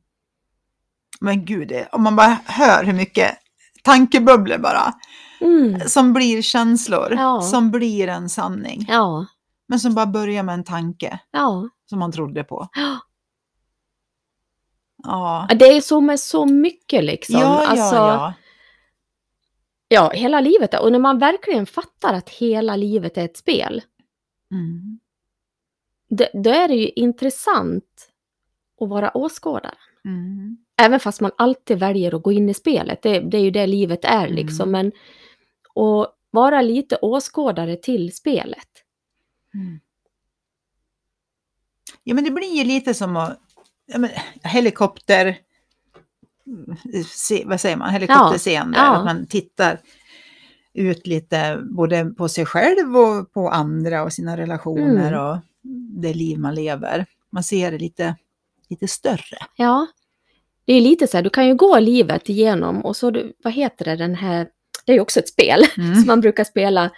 Men 1.20 1.44
gud, 1.44 1.72
om 1.92 2.02
man 2.02 2.16
bara 2.16 2.38
hör 2.46 2.84
hur 2.84 2.92
mycket 2.92 3.38
tankebubblor 3.82 4.58
bara, 4.58 4.94
Mm. 5.40 5.80
som 5.88 6.12
blir 6.12 6.42
känslor, 6.42 7.12
Ja. 7.18 7.42
som 7.42 7.70
blir 7.70 8.08
en 8.08 8.28
sanning. 8.28 8.86
Ja, 8.88 9.26
Men 9.68 9.80
som 9.80 9.94
bara 9.94 10.06
börjar 10.06 10.42
med 10.42 10.52
en 10.54 10.64
tanke 10.64 11.20
ja. 11.30 11.68
som 11.86 11.98
man 11.98 12.12
trodde 12.12 12.44
på. 12.44 12.68
Ja. 15.02 15.48
Det 15.58 15.64
är 15.76 15.80
så 15.80 16.00
med 16.00 16.20
så 16.20 16.46
mycket 16.46 17.04
liksom. 17.04 17.40
ja, 17.40 17.66
alltså, 17.66 17.96
ja, 17.96 18.14
ja. 18.14 18.34
ja, 19.88 20.10
hela 20.10 20.40
livet. 20.40 20.74
Och 20.80 20.92
när 20.92 20.98
man 20.98 21.18
verkligen 21.18 21.66
fattar 21.66 22.14
att 22.14 22.28
hela 22.28 22.76
livet 22.76 23.16
är 23.16 23.24
ett 23.24 23.36
spel, 23.36 23.82
Mm. 24.52 24.98
det, 26.08 26.30
då 26.34 26.50
är 26.50 26.68
det 26.68 26.74
ju 26.74 26.88
intressant 26.88 28.08
att 28.80 28.88
vara 28.88 29.10
åskådare. 29.16 29.74
Mm. 30.04 30.56
Även 30.80 31.00
fast 31.00 31.20
man 31.20 31.30
alltid 31.36 31.78
väljer 31.78 32.14
att 32.14 32.22
gå 32.22 32.32
in 32.32 32.48
i 32.48 32.54
spelet. 32.54 33.02
Det, 33.02 33.20
det 33.20 33.36
är 33.36 33.42
ju 33.42 33.50
det 33.50 33.66
livet 33.66 34.04
är 34.04 34.24
Mm. 34.24 34.34
liksom. 34.34 34.70
Men 34.70 34.86
att 35.74 36.14
vara 36.30 36.62
lite 36.62 36.96
åskådare 37.02 37.76
till 37.76 38.14
spelet. 38.16 38.68
Mm. 39.54 39.80
Ja, 42.04 42.14
men 42.14 42.24
det 42.24 42.30
blir 42.30 42.56
ju 42.56 42.64
lite 42.64 42.94
som 42.94 43.16
att, 43.16 43.38
ja, 43.86 43.98
men, 43.98 44.10
helikopter, 44.42 45.38
se, 47.06 47.44
vad 47.46 47.60
säger 47.60 47.76
man, 47.76 47.90
helikopterseende, 47.90 48.78
Ja, 48.78 48.84
ja. 48.84 48.96
att 48.96 49.04
man 49.04 49.26
tittar 49.26 49.80
ut 50.74 51.06
lite 51.06 51.60
både 51.76 52.04
på 52.04 52.28
sig 52.28 52.46
själv 52.46 52.96
och 52.96 53.32
på 53.32 53.48
andra 53.48 54.02
och 54.02 54.12
sina 54.12 54.36
relationer 54.36 55.12
Mm. 55.12 55.24
och 55.26 55.38
det 56.02 56.14
liv 56.14 56.38
man 56.38 56.54
lever. 56.54 57.06
Man 57.30 57.44
ser 57.44 57.70
det 57.70 57.78
lite, 57.78 58.16
lite 58.68 58.88
större. 58.88 59.38
Ja. 59.56 59.86
Det 60.70 60.74
är 60.74 60.80
lite 60.80 61.06
så 61.06 61.16
här, 61.16 61.24
du 61.24 61.30
kan 61.30 61.46
ju 61.46 61.54
gå 61.54 61.78
livet 61.78 62.28
igenom 62.28 62.84
och 62.84 62.96
så, 62.96 63.10
du- 63.10 63.32
vad 63.44 63.52
heter 63.52 63.84
det, 63.84 63.96
den 63.96 64.14
här, 64.14 64.46
det 64.86 64.92
är 64.92 64.94
ju 64.96 65.00
också 65.00 65.20
ett 65.20 65.28
spel 65.28 65.64
Mm. 65.78 65.94
som 65.94 66.06
man 66.06 66.20
brukar 66.20 66.44
spela. 66.44 66.90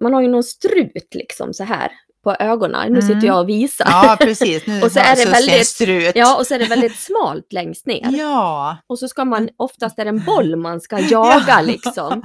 Man, 0.00 0.14
har 0.14 0.22
ju 0.22 0.28
någon 0.28 0.42
strut 0.44 1.14
liksom 1.14 1.54
så 1.54 1.64
här 1.64 1.92
på 2.24 2.34
ögonen. 2.34 2.92
Nu 2.92 2.98
Mm. 3.00 3.02
sitter 3.14 3.26
jag 3.26 3.40
och 3.40 3.48
visar. 3.48 3.86
Ja, 3.90 4.16
precis. 4.20 4.66
Nu 4.66 4.82
Och 4.84 4.92
så 4.92 4.98
är 4.98 5.16
det 5.16 5.30
väldigt- 5.30 5.66
strut. 5.66 6.12
Ja, 6.14 6.38
och 6.38 6.46
så 6.46 6.54
är 6.54 6.58
det 6.58 6.64
väldigt 6.66 6.96
smalt 6.98 7.52
längst 7.52 7.86
ner. 7.86 8.10
Ja, 8.18 8.76
Och 8.86 8.98
så 8.98 9.08
ska 9.08 9.24
man, 9.24 9.48
oftast 9.56 9.98
är 9.98 10.04
det 10.04 10.08
en 10.08 10.24
boll 10.24 10.56
man 10.56 10.80
ska 10.80 10.98
jaga 11.00 11.44
Ja. 11.48 11.60
liksom. 11.60 12.22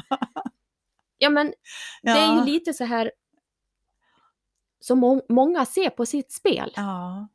Ja, 1.17 1.29
men 1.29 1.53
det 2.01 2.09
är 2.09 2.31
ju 2.33 2.37
ja. 2.37 2.43
lite 2.45 2.73
så 2.73 2.83
här 2.83 3.11
som 4.79 4.99
må- 4.99 5.25
många 5.29 5.65
ser 5.65 5.89
på 5.89 6.05
sitt 6.05 6.31
spel. 6.31 6.73
ja. 6.75 7.27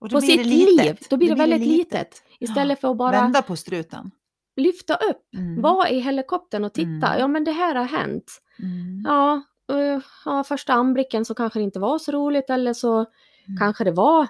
Och 0.00 0.10
På 0.10 0.20
sitt 0.20 0.46
liv. 0.46 0.98
Då 1.10 1.16
blir 1.16 1.28
det 1.28 1.34
väldigt 1.34 1.60
litet. 1.68 2.22
Istället 2.40 2.80
för 2.80 2.90
att 2.90 2.96
bara 2.96 3.10
Vända 3.22 3.42
på 3.42 3.56
struten. 3.56 4.10
lyfta 4.56 4.94
upp, 4.94 5.34
Mm. 5.36 5.62
vara 5.62 5.88
i 5.90 6.00
helikoptern 6.00 6.64
och 6.64 6.72
titta. 6.72 6.88
Mm. 7.08 7.18
Ja, 7.20 7.28
men 7.28 7.44
det 7.44 7.52
här 7.52 7.74
har 7.74 7.84
hänt. 7.84 8.40
Mm. 8.58 9.02
Ja, 9.06 9.42
eh, 9.72 10.00
ja, 10.24 10.44
första 10.44 10.72
anblicken 10.72 11.24
så 11.24 11.34
kanske 11.34 11.58
det 11.58 11.62
inte 11.62 11.78
var 11.78 11.98
så 11.98 12.12
roligt 12.12 12.50
eller 12.50 12.72
så 12.72 12.94
Mm. 12.98 13.58
kanske 13.58 13.84
det 13.84 13.92
var 13.92 14.28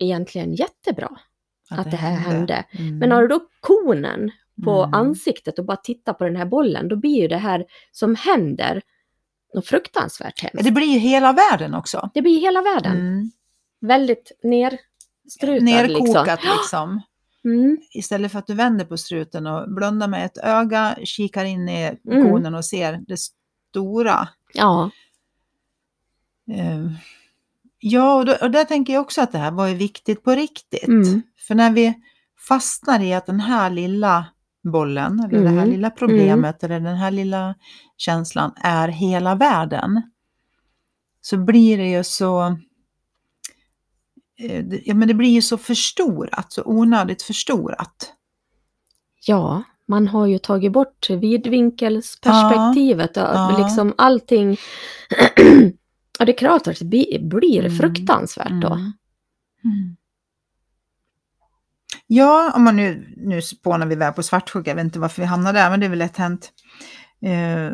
egentligen 0.00 0.54
jättebra 0.54 1.08
att 1.70 1.90
det 1.90 1.96
här 1.96 2.16
hände. 2.16 2.64
Mm. 2.72 2.98
Men 2.98 3.10
har 3.12 3.22
du 3.22 3.28
då 3.28 3.40
konen 3.60 4.30
på 4.64 4.82
Mm. 4.82 4.94
ansiktet 4.94 5.58
och 5.58 5.64
bara 5.64 5.76
tittar 5.76 6.12
på 6.12 6.24
den 6.24 6.36
här 6.36 6.44
bollen, 6.46 6.88
då 6.88 6.96
blir 6.96 7.20
ju 7.22 7.28
det 7.28 7.36
här 7.36 7.64
som 7.92 8.14
händer 8.14 8.82
något 9.54 9.66
fruktansvärt 9.66 10.40
hemskt. 10.42 10.64
Det 10.64 10.70
blir 10.70 10.86
ju 10.86 10.98
hela 10.98 11.32
världen 11.32 11.74
också. 11.74 12.10
Det 12.14 12.22
blir 12.22 12.40
hela 12.40 12.62
världen. 12.62 13.30
Mm. 13.82 13.88
Väldigt 13.88 14.32
nerstrutad 14.42 15.64
Nerkokat 15.64 16.40
liksom. 16.44 16.58
liksom. 16.58 17.00
Mm. 17.44 17.78
Istället 17.94 18.32
för 18.32 18.38
att 18.38 18.46
du 18.46 18.54
vänder 18.54 18.84
på 18.84 18.96
struten 18.96 19.46
och 19.46 19.74
blundar 19.74 20.08
med 20.08 20.24
ett 20.26 20.38
öga, 20.38 20.96
kikar 21.04 21.44
in 21.44 21.68
i 21.68 21.96
Mm. 22.10 22.30
konen 22.30 22.54
och 22.54 22.64
ser 22.64 23.00
det 23.08 23.16
stora. 23.16 24.28
Ja, 24.54 24.90
Eh, 26.52 26.86
Ja, 27.78 28.14
och, 28.14 28.26
då, 28.26 28.34
och 28.42 28.50
där 28.50 28.64
tänker 28.64 28.92
jag 28.92 29.00
också 29.02 29.22
att 29.22 29.32
det 29.32 29.38
här 29.38 29.50
var 29.50 29.66
ju 29.66 29.74
viktigt 29.74 30.22
på 30.24 30.30
riktigt. 30.30 30.88
Mm. 30.88 31.22
För 31.48 31.54
när 31.54 31.70
vi 31.70 31.94
fastnar 32.48 33.00
i 33.02 33.14
att 33.14 33.26
den 33.26 33.40
här 33.40 33.70
lilla 33.70 34.26
bollen, 34.72 35.20
eller 35.20 35.40
det 35.42 35.48
här 35.48 35.56
Mm. 35.56 35.70
lilla 35.70 35.90
problemet, 35.90 36.64
eller 36.64 36.80
den 36.80 36.96
här 36.96 37.10
lilla 37.10 37.54
känslan 37.96 38.52
är 38.56 38.88
hela 38.88 39.34
världen, 39.34 40.02
så 41.20 41.36
blir 41.36 41.78
det 41.78 41.88
ju 41.90 42.04
så 42.04 42.56
Ja, 44.84 44.94
men 44.94 45.08
det 45.08 45.14
blir 45.14 45.30
ju 45.30 45.42
så 45.42 45.58
förstorat, 45.58 46.52
så 46.52 46.62
onödigt 46.64 47.22
förstorat. 47.22 48.12
Ja, 49.26 49.62
man 49.88 50.08
har 50.08 50.26
ju 50.26 50.38
tagit 50.38 50.72
bort 50.72 51.10
vidvinkelsperspektivet 51.10 53.16
och 53.16 53.22
Ja. 53.22 53.56
liksom 53.64 53.94
allting. 53.98 54.50
ja, 56.18 56.24
det 56.24 56.32
är 56.32 56.38
klart 56.38 56.66
att 56.66 56.78
det 56.78 56.84
bli- 56.84 57.18
blir 57.22 57.64
Mm. 57.64 57.78
fruktansvärt 57.78 58.62
då. 58.62 58.68
Mm. 58.68 58.92
Mm. 59.64 59.96
Ja, 62.06 62.52
om 62.56 62.64
man 62.64 62.76
nu, 62.76 63.14
nu 63.16 63.42
spånar 63.42 63.86
vi 63.86 63.94
iväg 63.94 64.14
på 64.16 64.22
svartsjuka, 64.22 64.70
jag 64.70 64.74
vet 64.76 64.84
inte 64.84 64.98
varför 64.98 65.22
vi 65.22 65.26
hamnar 65.26 65.52
där, 65.52 65.70
men 65.70 65.80
det 65.80 65.86
är 65.86 65.90
väl 65.90 65.98
lätt 65.98 66.16
hänt. 66.16 66.52
Eh, 67.22 67.70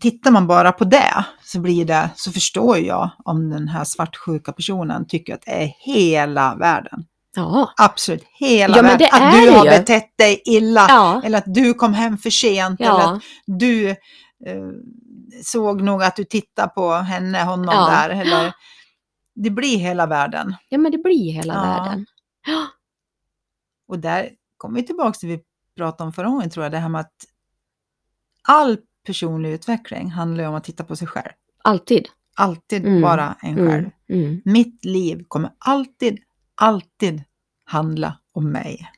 tittar 0.00 0.30
man 0.30 0.46
bara 0.46 0.72
på 0.72 0.84
det 0.84 1.24
så 1.44 1.60
blir 1.60 1.84
det, 1.84 2.10
så 2.16 2.32
förstår 2.32 2.78
jag 2.78 3.10
om 3.24 3.50
den 3.50 3.68
här 3.68 3.84
svartsjuka 3.84 4.52
personen 4.52 5.06
tycker 5.06 5.34
att 5.34 5.42
det 5.42 5.62
är 5.62 5.66
hela 5.78 6.54
världen. 6.54 7.04
Ja, 7.36 7.72
Absolut 7.76 8.24
hela 8.38 8.76
Ja, 8.76 8.82
världen. 8.82 9.08
Att 9.12 9.32
du 9.32 9.50
har 9.50 9.64
ju. 9.64 9.70
betett 9.70 10.16
dig 10.18 10.42
illa, 10.44 10.86
ja, 10.88 11.22
eller 11.24 11.38
att 11.38 11.44
du 11.54 11.74
kom 11.74 11.94
hem 11.94 12.18
för 12.18 12.30
sent, 12.30 12.80
eller 12.80 12.90
ja, 12.90 13.12
att 13.14 13.22
du 13.46 13.88
eh, 13.90 13.96
såg 15.44 15.82
nog 15.82 16.02
att 16.02 16.16
du 16.16 16.24
tittade 16.24 16.68
på 16.68 16.92
henne, 16.92 17.42
honom 17.44 17.74
Ja. 17.74 17.86
där. 17.90 18.10
Eller, 18.10 18.52
det 19.34 19.50
blir 19.50 19.78
hela 19.78 20.06
världen. 20.06 20.54
ja, 20.68 20.78
men 20.78 20.92
det 20.92 20.98
blir 20.98 21.32
hela 21.32 21.54
världen. 21.54 22.06
Och 23.88 23.98
där 23.98 24.28
kommer 24.56 24.80
vi 24.80 24.86
tillbaka 24.86 25.12
till 25.18 25.28
det 25.28 25.36
vi 25.36 25.42
pratade 25.76 26.06
om 26.06 26.12
förra 26.12 26.28
gången 26.28 26.50
tror 26.50 26.64
jag, 26.64 26.72
det 26.72 26.78
här 26.78 26.88
med 26.88 27.00
att 27.00 27.12
all 28.48 28.78
personlig 29.06 29.52
utveckling 29.52 30.10
handlar 30.10 30.44
ju 30.44 30.48
om 30.48 30.54
att 30.54 30.64
titta 30.64 30.84
på 30.84 30.96
sig 30.96 31.08
själv. 31.08 31.32
alltid. 31.64 32.08
Alltid 32.36 32.86
Mm, 32.86 33.02
bara 33.02 33.36
en 33.42 33.56
själv. 33.56 33.90
Mm, 34.08 34.24
mm, 34.24 34.40
Mitt 34.44 34.84
liv 34.84 35.24
kommer 35.28 35.50
alltid, 35.58 36.18
alltid 36.54 37.22
handla 37.64 38.18
om 38.32 38.50
mig. 38.52 38.88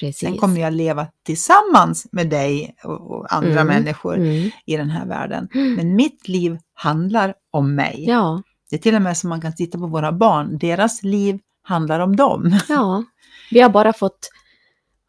precis. 0.00 0.18
Sen 0.28 0.38
kommer 0.38 0.60
jag 0.60 0.72
leva 0.72 1.06
tillsammans 1.22 2.06
med 2.12 2.28
dig 2.30 2.74
och, 2.84 3.34
andra 3.34 3.60
Mm, 3.60 3.66
människor 3.66 4.16
Mm. 4.16 4.50
i 4.66 4.76
den 4.76 4.90
här 4.90 5.06
världen. 5.06 5.48
Mm. 5.54 5.74
Men 5.74 5.94
mitt 5.96 6.28
liv 6.28 6.58
handlar 6.74 7.34
om 7.50 7.74
mig. 7.74 8.04
Ja, 8.08 8.42
Det 8.70 8.76
är 8.76 8.80
till 8.80 8.94
och 8.94 9.02
med 9.02 9.16
som 9.16 9.28
man 9.30 9.40
kan 9.40 9.54
titta 9.54 9.78
på 9.78 9.86
våra 9.86 10.12
barn. 10.12 10.58
Deras 10.58 11.02
liv 11.02 11.38
handlar 11.62 12.00
om 12.00 12.16
dem. 12.16 12.58
ja. 12.68 13.04
Vi 13.50 13.60
har 13.60 13.70
bara 13.70 13.92
fått, 13.92 14.30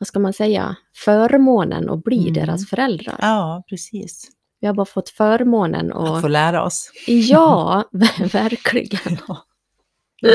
vad 0.03 0.07
ska 0.07 0.19
man 0.19 0.33
säga, 0.33 0.75
förmånen 0.95 1.89
att 1.89 2.03
bli 2.03 2.21
Mm. 2.21 2.33
deras 2.33 2.69
föräldrar. 2.69 3.15
Ja, 3.21 3.63
precis. 3.69 4.27
Vi 4.59 4.67
har 4.67 4.73
bara 4.73 4.85
fått 4.85 5.09
förmånen 5.09 5.93
Att 5.93 6.09
att... 6.09 6.21
få 6.21 6.27
lära 6.27 6.63
oss. 6.63 6.91
Ja, 7.07 7.83
verkligen. 8.33 9.17
Ja. 9.27 9.37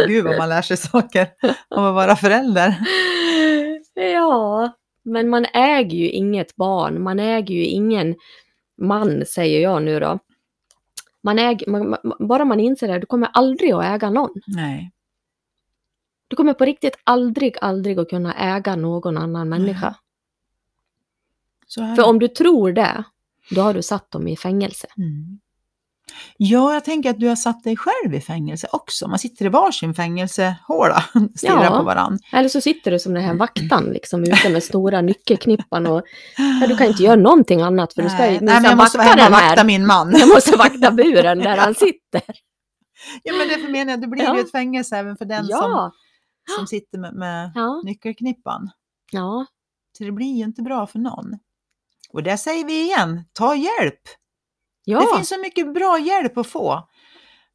Gud 0.06 0.24
vad 0.24 0.38
man 0.38 0.48
lär 0.48 0.62
sig 0.62 0.76
saker 0.76 1.28
av 1.68 1.86
att 1.86 1.94
vara 1.94 2.16
förälder. 2.16 2.74
Ja, 3.94 4.72
men 5.04 5.28
man 5.28 5.46
äger 5.54 5.98
ju 5.98 6.10
inget 6.10 6.56
barn. 6.56 7.02
Man 7.02 7.18
äger 7.20 7.54
ju 7.54 7.64
ingen 7.64 8.14
man, 8.82 9.24
säger 9.26 9.60
jag 9.60 9.82
nu 9.82 10.00
då. 10.00 10.18
Man 11.22 11.38
äger, 11.38 11.70
man, 11.70 11.96
bara 12.28 12.44
man 12.44 12.60
inser 12.60 12.88
det, 12.88 12.98
du 12.98 13.06
kommer 13.06 13.28
aldrig 13.32 13.72
att 13.72 13.84
äga 13.84 14.10
någon. 14.10 14.30
Nej. 14.46 14.92
Du 16.28 16.36
kommer 16.36 16.54
på 16.54 16.64
riktigt 16.64 16.96
aldrig, 17.04 17.56
aldrig 17.60 17.98
att 17.98 18.10
kunna 18.10 18.34
äga 18.34 18.76
någon 18.76 19.16
annan 19.18 19.48
människa. 19.48 19.94
För 21.96 22.04
om 22.04 22.18
du 22.18 22.28
tror 22.28 22.72
det, 22.72 23.04
då 23.50 23.60
har 23.60 23.74
du 23.74 23.82
satt 23.82 24.10
dem 24.10 24.28
i 24.28 24.36
fängelse. 24.36 24.86
Mm. 24.98 25.40
Ja, 26.36 26.74
jag 26.74 26.84
tänker 26.84 27.10
att 27.10 27.20
du 27.20 27.28
har 27.28 27.36
satt 27.36 27.64
dig 27.64 27.76
själv 27.76 28.14
i 28.14 28.20
fängelse 28.20 28.68
också. 28.72 29.08
Man 29.08 29.18
sitter 29.18 29.44
i 29.44 29.48
varsin 29.48 29.94
fängelsehåla 29.94 31.04
och 31.14 31.20
stirrar 31.38 31.64
Ja. 31.64 31.78
på 31.78 31.82
varandra. 31.82 32.18
Eller 32.32 32.48
så 32.48 32.60
sitter 32.60 32.90
du 32.90 32.98
som 32.98 33.14
den 33.14 33.22
här 33.22 33.34
vaktan 33.34 33.84
liksom 33.84 34.22
ute 34.22 34.48
med 34.48 34.62
stora 34.62 35.00
nyckelknippan 35.00 35.86
och 35.86 36.02
ja, 36.60 36.66
du 36.66 36.76
kan 36.76 36.86
inte 36.86 37.02
göra 37.02 37.16
någonting 37.16 37.60
annat 37.60 37.94
för 37.94 38.02
du 38.02 38.08
ska 38.10 38.24
ju 38.30 38.40
Nej, 38.40 38.54
men 38.54 38.64
jag 38.64 38.76
måste 38.76 38.98
vara 38.98 39.08
hemma 39.08 39.26
och 39.26 39.42
vakta 39.42 39.64
min 39.64 39.86
man. 39.86 40.10
Jag 40.18 40.28
måste 40.28 40.56
vakta 40.56 40.90
buren 40.90 41.38
där 41.38 41.56
han 41.56 41.74
sitter. 41.84 42.22
Ja, 43.22 43.34
men 43.38 43.48
det 43.48 43.54
för 43.64 43.72
meningen, 43.72 44.00
det 44.00 44.06
blir 44.06 44.24
Ja. 44.24 44.40
ett 44.40 44.50
fängelse 44.50 44.96
även 44.96 45.16
för 45.16 45.24
den 45.24 45.46
Ja, 45.48 45.58
som 45.58 45.90
sitter 46.66 46.98
med, 46.98 47.14
med 47.14 47.52
ja, 47.54 47.82
nyckelknippan. 47.84 48.70
ja, 49.12 49.46
Så 49.98 50.04
det 50.04 50.12
blir 50.12 50.36
ju 50.36 50.44
inte 50.44 50.62
bra 50.62 50.86
för 50.86 50.98
någon. 50.98 51.38
Och 52.12 52.22
där 52.22 52.36
säger 52.36 52.64
vi 52.64 52.82
igen, 52.82 53.24
ta 53.32 53.54
hjälp! 53.54 54.00
ja. 54.84 55.00
Det 55.00 55.16
finns 55.16 55.28
så 55.28 55.40
mycket 55.40 55.74
bra 55.74 55.98
hjälp 55.98 56.38
att 56.38 56.46
få. 56.46 56.88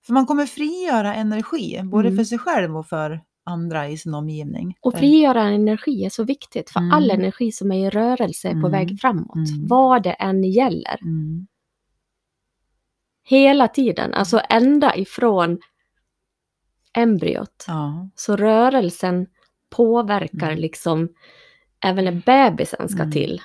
För 0.06 0.14
man 0.14 0.26
kommer 0.26 0.46
frigöra 0.46 1.16
energi, 1.16 1.82
både 1.84 2.08
Mm. 2.08 2.18
för 2.18 2.24
sig 2.24 2.38
själv 2.38 2.78
och 2.78 2.88
för 2.88 3.22
andra 3.46 3.90
i 3.90 3.98
sin 3.98 4.14
omgivning. 4.14 4.78
Och 4.82 4.94
frigöra 4.98 5.42
energi 5.44 6.06
är 6.06 6.10
så 6.10 6.24
viktigt, 6.24 6.70
för 6.70 6.80
Mm. 6.80 6.92
all 6.92 7.12
energi 7.12 7.52
som 7.52 7.72
är 7.72 7.88
i 7.88 7.90
rörelse 7.90 8.48
är 8.48 8.52
på 8.52 8.58
Mm. 8.68 8.72
väg 8.72 9.00
framåt, 9.02 9.36
Mm. 9.36 9.68
vad 9.68 10.04
det 10.04 10.12
än 10.14 10.44
gäller. 10.44 11.00
Mm. 11.02 11.48
Hela 13.24 13.68
tiden, 13.68 14.14
alltså 14.14 14.42
ända 14.50 14.96
ifrån 14.96 15.60
embryot. 16.98 17.66
Ja. 17.68 18.10
Så 18.16 18.36
rörelsen 18.36 19.26
påverkar 19.76 20.48
Mm. 20.48 20.60
liksom, 20.60 21.10
även 21.86 22.06
när 22.06 22.22
bebisen 22.26 22.90
ska 22.90 23.00
Mm. 23.02 23.12
till, 23.12 23.42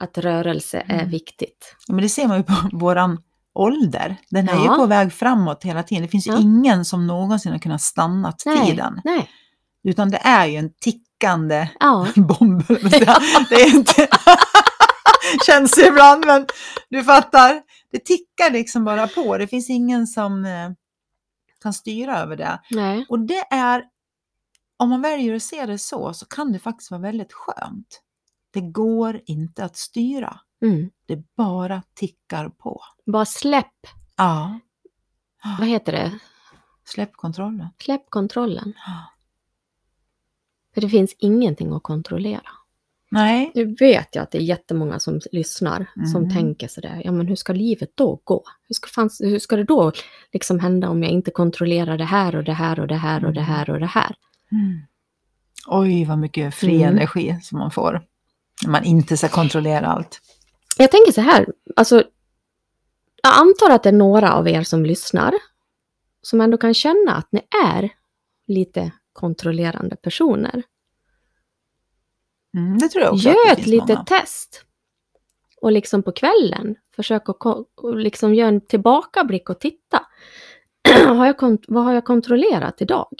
att 0.00 0.18
rörelse 0.18 0.82
är 0.88 0.94
Mm. 0.98 1.10
viktigt. 1.10 1.76
Ja, 1.86 1.94
Men 1.94 2.02
det 2.02 2.08
ser 2.08 2.28
man 2.28 2.36
ju 2.36 2.42
på 2.42 2.54
våran 2.72 3.18
ålder. 3.54 4.16
Den 4.30 4.48
är 4.48 4.62
ju 4.62 4.68
på 4.68 4.86
väg 4.86 5.12
framåt 5.12 5.64
hela 5.64 5.82
tiden. 5.82 6.02
Det 6.02 6.08
finns 6.08 6.26
ju 6.26 6.36
ingen 6.38 6.84
som 6.84 7.06
någonsin 7.06 7.52
har 7.52 7.58
kunnat 7.58 7.82
stanna 7.82 8.32
tiden. 8.32 9.00
nej. 9.04 9.30
Utan 9.84 10.10
det 10.10 10.16
är 10.24 10.46
ju 10.46 10.56
en 10.56 10.70
tickande 10.80 11.68
bomb. 12.16 12.62
Det 13.48 13.54
är 13.62 13.74
inte... 13.74 14.08
Känns 15.46 15.70
det 15.70 15.86
ibland, 15.86 16.26
men 16.26 16.46
du 16.90 17.04
fattar. 17.04 17.62
Det 17.92 17.98
tickar 18.04 18.50
liksom 18.52 18.84
bara 18.84 19.06
på. 19.08 19.38
Det 19.38 19.46
finns 19.46 19.70
ingen 19.70 20.06
som 20.06 20.44
eh, 20.44 20.70
kan 21.62 21.72
styra 21.74 22.18
över 22.18 22.36
det. 22.36 22.60
nej. 22.70 23.06
Och 23.08 23.18
det 23.20 23.44
är, 23.50 23.84
om 24.76 24.88
man 24.90 25.02
väljer 25.02 25.34
att 25.34 25.42
se 25.42 25.66
det 25.66 25.78
så, 25.78 26.12
så 26.14 26.26
kan 26.26 26.52
det 26.52 26.58
faktiskt 26.58 26.90
vara 26.90 27.00
väldigt 27.00 27.32
skönt. 27.32 28.02
Det 28.50 28.60
går 28.60 29.20
inte 29.26 29.64
att 29.64 29.76
styra. 29.76 30.40
Mm. 30.62 30.90
Det 31.06 31.34
bara 31.36 31.82
tickar 31.94 32.48
på. 32.48 32.80
Bara 33.06 33.24
släpp, 33.24 33.86
Ja. 34.16 34.58
vad 35.58 35.68
heter 35.68 35.92
det, 35.92 36.18
Släpp 36.84 37.12
kontrollen. 37.12 37.68
släpp 37.78 38.10
kontrollen. 38.10 38.72
Ja. 38.86 39.04
För 40.74 40.80
det 40.80 40.88
finns 40.88 41.14
ingenting 41.18 41.72
att 41.72 41.82
kontrollera. 41.82 42.48
Nej. 43.10 43.52
Nu 43.54 43.74
vet 43.80 44.14
jag 44.14 44.22
att 44.22 44.30
det 44.30 44.38
är 44.38 44.42
jättemånga 44.42 44.98
som 44.98 45.20
lyssnar 45.32 45.86
som 46.12 46.22
Mm. 46.22 46.34
tänker 46.34 46.68
sådär, 46.68 47.02
ja 47.04 47.12
men 47.12 47.26
hur 47.28 47.36
ska 47.36 47.52
livet 47.52 47.90
då 47.94 48.20
gå? 48.24 48.44
Hur 48.68 48.74
ska, 48.74 48.88
fanns, 48.88 49.20
hur 49.20 49.38
ska 49.38 49.56
det 49.56 49.64
då 49.64 49.92
liksom 50.32 50.58
hända 50.60 50.88
om 50.88 51.02
jag 51.02 51.12
inte 51.12 51.30
kontrollerar 51.30 51.98
det 51.98 52.04
här 52.04 52.36
och 52.36 52.44
det 52.44 52.52
här 52.52 52.80
och 52.80 52.86
det 52.86 52.94
här 52.96 53.24
och 53.24 53.32
det 53.32 53.40
här 53.40 53.70
och 53.70 53.80
det 53.80 53.86
här? 53.86 54.16
Mm. 54.52 54.78
Oj, 55.66 56.04
vad 56.04 56.18
mycket 56.18 56.54
fri 56.54 56.82
Mm. 56.82 56.96
energi 56.96 57.36
som 57.42 57.58
man 57.58 57.70
får. 57.70 58.02
När 58.64 58.70
man 58.70 58.84
inte 58.84 59.16
ska 59.16 59.28
kontrollera 59.28 59.86
allt. 59.86 60.20
Jag 60.78 60.90
tänker 60.90 61.12
så 61.12 61.20
här, 61.20 61.46
alltså 61.76 61.96
jag 63.22 63.32
antar 63.38 63.70
att 63.70 63.82
det 63.82 63.88
är 63.88 63.92
några 63.92 64.32
av 64.32 64.48
er 64.48 64.62
som 64.62 64.86
lyssnar 64.86 65.34
som 66.22 66.40
ändå 66.40 66.56
kan 66.58 66.74
känna 66.74 67.14
att 67.14 67.32
ni 67.32 67.40
är 67.66 67.90
lite 68.46 68.92
kontrollerande 69.12 69.96
personer. 69.96 70.62
Mm, 72.58 72.78
det 72.78 72.88
tror 72.88 73.04
jag 73.04 73.14
också. 73.14 73.28
Gör 73.28 73.52
ett 73.52 73.66
litet 73.66 74.06
test. 74.06 74.64
Och 75.60 75.72
liksom 75.72 76.02
på 76.02 76.12
kvällen 76.12 76.76
försök 76.96 77.28
att 77.28 77.36
och 77.74 77.96
liksom 77.96 78.34
göra 78.34 78.48
en 78.48 78.60
tillbakablick 78.60 79.50
och 79.50 79.60
titta. 79.60 80.06
har 81.06 81.26
jag 81.26 81.58
vad 81.68 81.84
har 81.84 81.92
jag 81.92 82.04
kontrollerat 82.04 82.82
idag? 82.82 83.14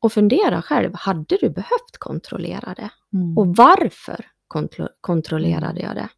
Och 0.00 0.12
fundera 0.12 0.62
själv, 0.62 0.94
hade 0.94 1.36
du 1.40 1.50
behövt 1.50 1.98
kontrollera 1.98 2.74
det? 2.74 2.90
Mm. 3.12 3.38
Och 3.38 3.56
varför 3.56 4.26
kontro- 4.48 4.88
kontrollerade 5.00 5.80
jag 5.80 5.94
det? 5.94 6.08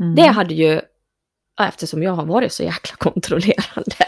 Mm. 0.00 0.14
Det 0.14 0.26
hade 0.26 0.54
ju, 0.54 0.80
eftersom 1.60 2.02
jag 2.02 2.12
har 2.12 2.26
varit 2.26 2.52
så 2.52 2.62
jäkla 2.62 2.96
kontrollerande. 2.98 4.05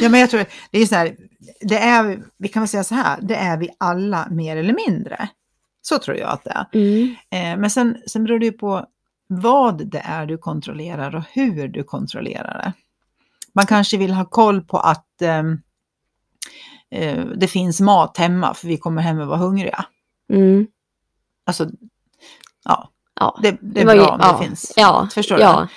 Ja, 0.00 0.08
men 0.08 0.20
jag 0.20 0.30
tror 0.30 0.44
det 0.70 0.78
är 0.78 0.86
så 0.86 0.94
här, 0.94 1.16
det 1.60 1.78
är, 1.78 2.22
vi 2.36 2.48
kan 2.48 2.62
väl 2.62 2.68
säga 2.68 2.84
så 2.84 2.94
här, 2.94 3.18
det 3.22 3.34
är 3.36 3.56
vi 3.56 3.68
alla 3.78 4.28
mer 4.30 4.56
eller 4.56 4.74
mindre. 4.88 5.28
Så 5.82 5.98
tror 5.98 6.16
jag 6.16 6.30
att 6.30 6.44
det 6.44 6.50
är. 6.50 6.66
Mm. 6.72 7.14
Eh, 7.30 7.60
men 7.60 7.70
sen, 7.70 7.96
sen 8.06 8.24
beror 8.24 8.38
det 8.38 8.46
ju 8.46 8.52
på 8.52 8.86
vad 9.26 9.86
det 9.90 10.02
är 10.04 10.26
du 10.26 10.38
kontrollerar 10.38 11.14
och 11.16 11.22
hur 11.32 11.68
du 11.68 11.84
kontrollerar 11.84 12.58
det. 12.64 12.72
Man 13.52 13.66
kanske 13.66 13.96
vill 13.96 14.12
ha 14.12 14.24
koll 14.24 14.60
på 14.62 14.78
att 14.78 15.22
ehm, 15.22 15.60
eh, 16.90 17.24
det 17.24 17.48
finns 17.48 17.80
mat 17.80 18.16
hemma 18.18 18.54
för 18.54 18.68
vi 18.68 18.76
kommer 18.78 19.02
hem 19.02 19.18
och 19.20 19.26
var 19.26 19.36
hungriga. 19.36 19.84
Mm. 20.32 20.66
Alltså, 21.46 21.70
ja, 22.64 22.90
Ja, 23.20 23.38
Det, 23.42 23.56
det 23.60 23.80
är 23.80 23.94
ju- 23.94 24.00
bra 24.00 24.08
om 24.10 24.20
ja, 24.22 24.32
det 24.38 24.44
finns. 24.44 24.72
Ja, 24.76 25.08
Förstår 25.14 25.36
du? 25.36 25.42
ja. 25.42 25.62
Eh, 25.62 25.68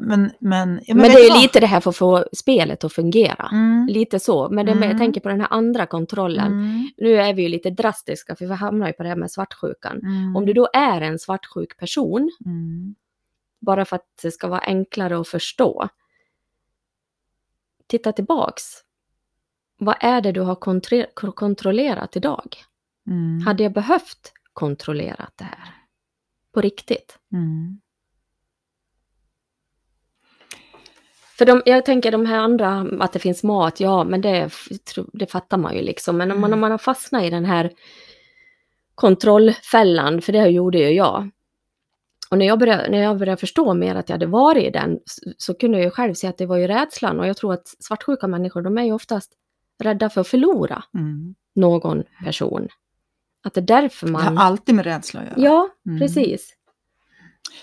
men, 0.00 0.30
men, 0.38 0.80
ja, 0.86 0.94
Men, 0.94 1.02
vet 1.02 1.12
det 1.12 1.18
är 1.26 1.30
vad? 1.30 1.42
lite 1.42 1.60
det 1.60 1.66
här 1.66 1.80
för 1.80 1.90
att 1.90 1.96
få 1.96 2.24
spelet 2.32 2.84
att 2.84 2.92
fungera. 2.92 3.48
Mm, 3.52 3.86
Lite 3.86 4.20
så, 4.20 4.48
men 4.50 4.66
det, 4.66 4.72
Mm. 4.72 4.88
jag 4.88 4.98
tänker 4.98 5.20
på 5.20 5.28
den 5.28 5.40
här 5.40 5.48
andra 5.50 5.86
kontrollen. 5.86 6.46
mm, 6.52 6.88
Nu 6.96 7.16
är 7.16 7.34
vi 7.34 7.42
ju 7.42 7.48
lite 7.48 7.70
drastiska 7.70 8.36
för 8.36 8.46
vi 8.46 8.54
hamnar 8.54 8.86
ju 8.86 8.92
på 8.92 9.02
det 9.02 9.08
här 9.08 9.16
med 9.16 9.30
svartsjukan. 9.30 9.96
mm, 10.02 10.36
Om 10.36 10.46
du 10.46 10.52
då 10.52 10.68
är 10.72 11.00
en 11.00 11.18
svartsjuk 11.18 11.76
person, 11.78 12.30
mm, 12.46 12.94
bara 13.60 13.84
för 13.84 13.96
att 13.96 14.06
det 14.22 14.30
ska 14.30 14.48
vara 14.48 14.60
enklare 14.60 15.20
att 15.20 15.28
förstå. 15.28 15.88
Titta 17.86 18.12
tillbaks. 18.12 18.62
Vad 19.78 19.96
är 20.00 20.20
det 20.20 20.32
du 20.32 20.40
har 20.40 20.54
kontre- 20.54 21.06
ko- 21.14 21.32
kontrollerat 21.32 22.16
idag? 22.16 22.56
mm, 23.06 23.40
Hade 23.46 23.62
jag 23.62 23.72
behövt 23.72 24.32
kontrollera 24.52 25.28
det 25.36 25.44
här? 25.44 25.74
På 26.52 26.60
riktigt? 26.60 27.18
För 31.38 31.44
de, 31.46 31.62
jag 31.66 31.84
tänker 31.84 32.12
de 32.12 32.26
här 32.26 32.38
andra, 32.38 32.86
att 33.00 33.12
det 33.12 33.18
finns 33.18 33.42
mat, 33.42 33.80
ja 33.80 34.04
men 34.04 34.20
det, 34.20 34.50
det 35.12 35.26
fattar 35.26 35.56
man 35.58 35.74
ju 35.76 35.82
liksom. 35.82 36.16
Men 36.16 36.30
om 36.30 36.40
man, 36.40 36.50
Mm. 36.50 36.54
om 36.56 36.60
man 36.60 36.70
har 36.70 36.78
fastnat 36.78 37.22
i 37.24 37.30
den 37.30 37.44
här 37.44 37.70
kontrollfällan, 38.94 40.20
för 40.22 40.32
det 40.32 40.46
gjorde 40.48 40.78
ju 40.78 40.88
jag. 40.90 41.30
Och 42.30 42.38
när 42.38 42.46
jag, 42.46 42.58
började, 42.58 42.88
när 42.90 43.02
jag 43.02 43.18
började 43.18 43.40
förstå 43.40 43.74
mer 43.74 43.94
att 43.94 44.08
jag 44.08 44.14
hade 44.14 44.26
varit 44.26 44.64
i 44.64 44.70
den, 44.70 44.98
så, 45.04 45.32
så 45.38 45.54
kunde 45.54 45.78
jag 45.78 45.84
ju 45.84 45.90
själv 45.90 46.14
se 46.14 46.26
att 46.26 46.38
det 46.38 46.46
var 46.46 46.56
ju 46.56 46.66
rädslan. 46.66 47.20
Och 47.20 47.26
jag 47.26 47.36
tror 47.36 47.52
att 47.52 47.68
svartsjuka 47.78 48.26
människor, 48.26 48.62
de 48.62 48.78
är 48.78 48.82
ju 48.84 48.92
oftast 48.92 49.32
rädda 49.82 50.10
för 50.10 50.20
att 50.20 50.28
förlora 50.28 50.84
Mm. 50.94 51.34
någon 51.54 52.02
person. 52.24 52.68
Att 53.44 53.54
det 53.54 53.60
är 53.60 53.62
därför 53.62 54.06
Det 54.06 54.12
man... 54.12 54.36
har 54.36 54.44
alltid 54.44 54.74
med 54.74 54.84
rädsla 54.84 55.20
att 55.20 55.26
göra. 55.26 55.34
Ja, 55.38 55.68
Mm. 55.86 56.00
precis. 56.00 56.54